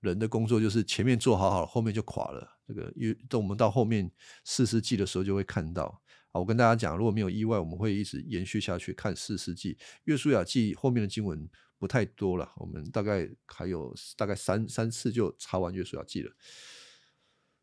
[0.00, 2.58] 人的工作，就是前面做好好，后面就垮了。
[2.66, 4.10] 这个，因为等我们到后面
[4.44, 6.02] 四世纪的时候，就会看到。
[6.32, 9.76] 啊，我跟大家讲，如果没有意外，我们会一直延续下去看四世纪。
[10.04, 11.46] 约书亚记后面的经文
[11.78, 16.32] 不太多了，我们大概还有大概三三次就查完约书亚记了。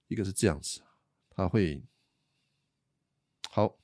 [0.07, 0.81] 一个是这样子，
[1.31, 1.83] 他会
[3.49, 3.79] 好，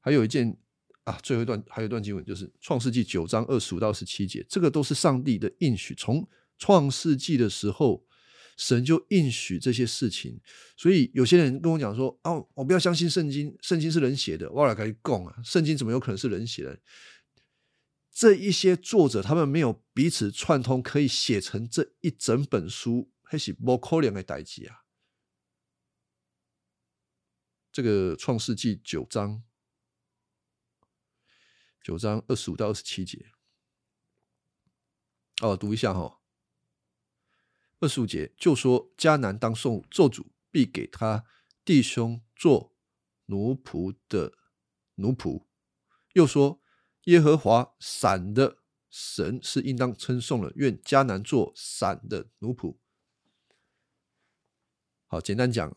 [0.00, 0.56] 还有一件。
[1.04, 5.94] 啊，最后一段还有一段经文，就是创世纪九章二十五到十七节，这个都是上帝的应许。
[5.94, 6.26] 从
[6.58, 8.06] 创世纪的时候，
[8.56, 10.40] 神就应许这些事情。
[10.76, 16.80] 所以有些人跟我讲说：“哦，我不要相信圣经，圣经是人写的。”我来跟你讲啊，圣经怎么有可能是人写的？
[18.10, 24.84] 这一些作者他们没有彼此串通，可以写成这一整本书，还是不可能的代志啊！
[27.72, 29.42] 这个创世纪九章
[31.84, 33.26] 九章二十五到二十七节。
[35.42, 36.22] 哦，读一下哈。
[37.78, 41.26] 二十五节就说迦南当送咒诅，必给他
[41.62, 42.74] 弟兄做
[43.26, 44.32] 奴仆的
[44.94, 45.44] 奴仆。
[46.14, 46.62] 又说
[47.02, 52.78] 耶和华闪的神是应当称颂了，愿迦南做闪的奴仆。
[55.06, 55.76] 好，简单讲，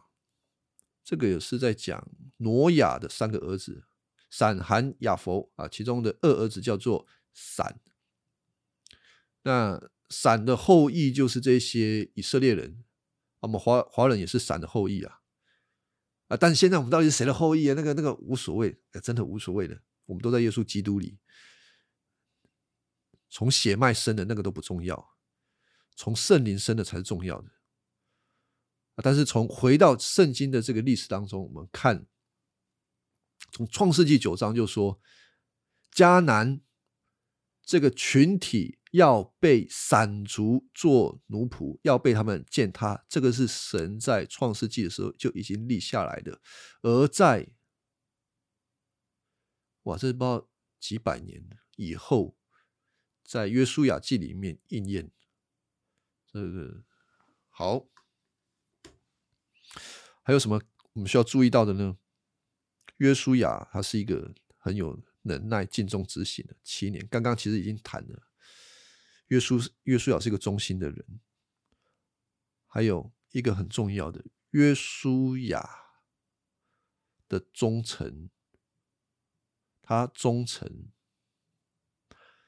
[1.03, 3.89] 这个也是在讲挪亚的三个儿子
[4.29, 7.79] 闪、含、亚佛啊，其中的二儿子叫做闪。
[9.43, 12.83] 那闪的后裔就是这些以色列人，
[13.39, 15.21] 我们华华人也是闪的后裔啊，
[16.27, 16.37] 啊！
[16.37, 17.73] 但是现在我们到底是谁的后裔啊？
[17.75, 21.17] 那个那个无所谓，真的无所谓的，我们都在耶稣基督里，
[23.29, 25.15] 从血脉生的那个都不重要，
[25.95, 27.51] 从圣灵生的才是重要的。
[29.03, 32.07] 但是从回到圣经的这个历史当中，我们看，
[33.51, 34.99] 从创世纪九章就说
[35.93, 36.61] 迦南
[37.63, 38.79] 这个群体。
[38.91, 46.41] 要被散族做奴仆，要被他们践踏，这个是神在创世纪的时候就已经立下来的。
[46.81, 47.49] 而在
[49.83, 51.43] 哇，这不知道几百年
[51.75, 52.37] 以后，
[53.25, 55.11] 在约书亚记里面应验。
[56.31, 56.85] 这个
[57.49, 57.87] 好，
[60.23, 60.61] 还有什么
[60.93, 61.97] 我们需要注意到的呢？
[62.97, 67.05] 约书亚他是一个很有能耐、尽忠执行的七年。
[67.07, 68.23] 刚刚其实已经谈了。
[69.27, 71.19] 约书约书亚是一个忠心的人，
[72.65, 75.67] 还有一个很重要的约书亚
[77.27, 78.29] 的忠诚，
[79.81, 80.89] 他忠诚，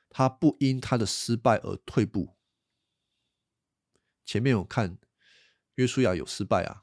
[0.09, 2.37] 他不因他的失败而退步。
[4.25, 4.97] 前面有看
[5.75, 6.81] 约书亚有失败啊，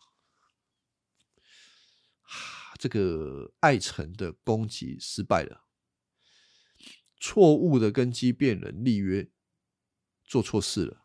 [2.86, 5.66] 这个爱城的攻击失败了，
[7.18, 9.28] 错误的跟基变人立约。
[10.24, 11.04] 做错事了，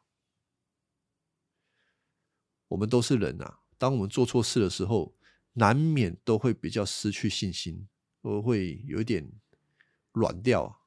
[2.67, 3.59] 我们都是人呐。
[3.79, 5.15] 当我们做错事的时候，
[5.53, 7.87] 难免都会比较失去信心，
[8.21, 9.31] 都会有一点
[10.11, 10.85] 软掉。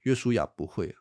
[0.00, 1.00] 约书亚不会啊，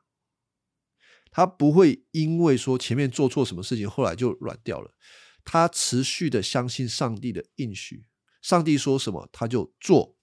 [1.30, 4.96] 他不会因为说前面做错什么事情，后来就软掉了。
[5.44, 8.06] 他持续的相信上帝的应许，
[8.42, 10.18] 上帝说什么他就做，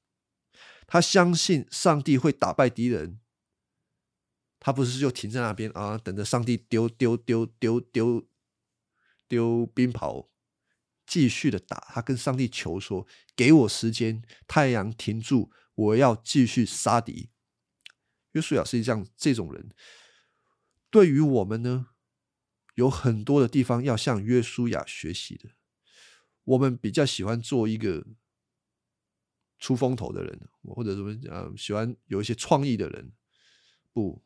[0.86, 3.20] 他相信上帝会打败敌人。
[4.60, 8.28] 他不是就停在那边啊，等着上帝丢丢丢丢丢
[9.28, 10.28] 丢冰雹，
[11.06, 11.86] 继续的打。
[11.94, 13.06] 他跟上帝求说
[13.36, 17.30] ：“给我时间，太阳停住，我要继续杀敌。”
[18.32, 19.70] 约书亚是这样这种人。
[20.90, 21.90] 对于我们呢，
[22.78, 25.50] 有很多的地方要向约书亚学习的。
[26.44, 28.06] 我们比较喜欢做一个
[29.58, 33.12] 出风头的人，或者什么呃，喜欢有一些创意的人，
[33.92, 34.22] 不。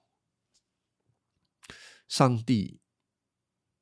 [2.06, 2.78] 上帝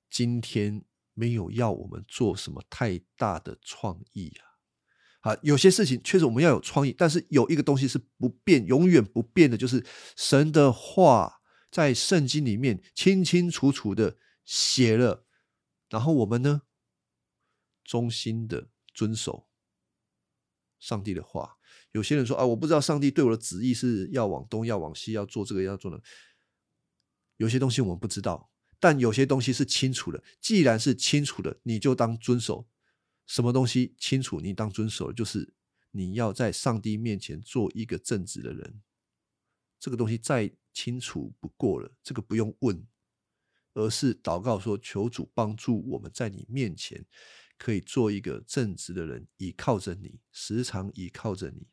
[0.09, 4.55] 今天没有要我们做什么太大的创意啊！
[5.21, 9.85] 好，有些事情确实我们要有创意，但是有一个东西是不变、永远不变的，就是
[10.17, 11.43] 神的话
[11.73, 14.17] 在圣经里面清清楚楚的
[14.51, 15.25] 写了，
[15.89, 16.63] 然后我们呢，
[17.85, 19.47] 忠心的遵守
[20.81, 21.59] 上帝的话。
[21.93, 26.03] 有些人说啊，我不知道上帝对我的旨意是要往东、要往西、要做这个、要做那。
[27.37, 30.21] 有些东西我们不知道，但有些东西是清楚的。
[30.41, 32.69] 既然是清楚的，你就当遵守。
[33.27, 35.55] 什么东西清楚，你当遵守，就是
[35.93, 38.83] 你要在上帝面前做一个正直的人。
[39.79, 42.85] 这个东西再清楚不过了，这个不用问，
[43.75, 47.05] 而是祷告说：求主帮助我们在你面前
[47.57, 51.69] 可以做一个正直的人，倚靠着你，时常倚靠着你。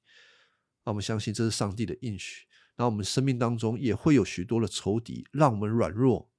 [0.83, 2.45] 那我们相信这是上帝的应许。
[2.77, 6.31] 那我们生命当中也会有许多的仇敌，让我们软弱，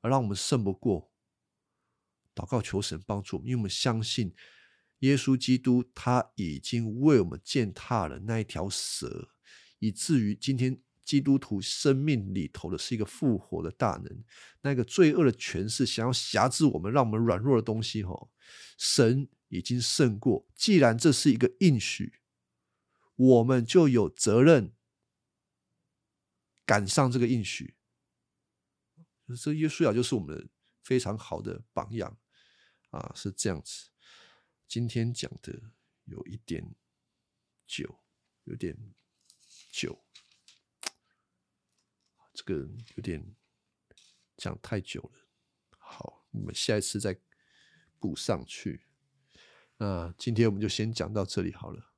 [0.00, 1.12] 而让我们胜不过。
[2.34, 4.34] 祷告求神帮助，因为我们相信
[5.00, 9.28] 耶稣基督他已经为我们践踏了那一条蛇，
[9.80, 14.24] 以至于今天基督徒生命里头的是一个复活的大能。
[14.60, 18.28] 那个罪恶的权势想要辖制我们，让我们软弱的东西，哈，
[18.76, 20.46] 神已经胜过。
[20.54, 22.20] 既然这是一个应许，
[23.16, 24.74] 我们就有责任。
[26.66, 27.74] 赶上这个应许，
[29.42, 30.50] 这耶稣亚就是我们
[30.82, 32.18] 非常好的榜样
[32.90, 33.88] 啊，是这样子。
[34.66, 35.72] 今天讲的
[36.04, 36.74] 有一点
[37.66, 38.00] 久，
[38.44, 38.76] 有点
[39.72, 40.04] 久，
[42.38, 43.34] 这个有点
[44.36, 45.28] 讲太久了。
[45.76, 47.18] 好，我们下一次再
[47.98, 48.86] 补上去。
[49.78, 51.90] 那今天我们就先讲到这里好了。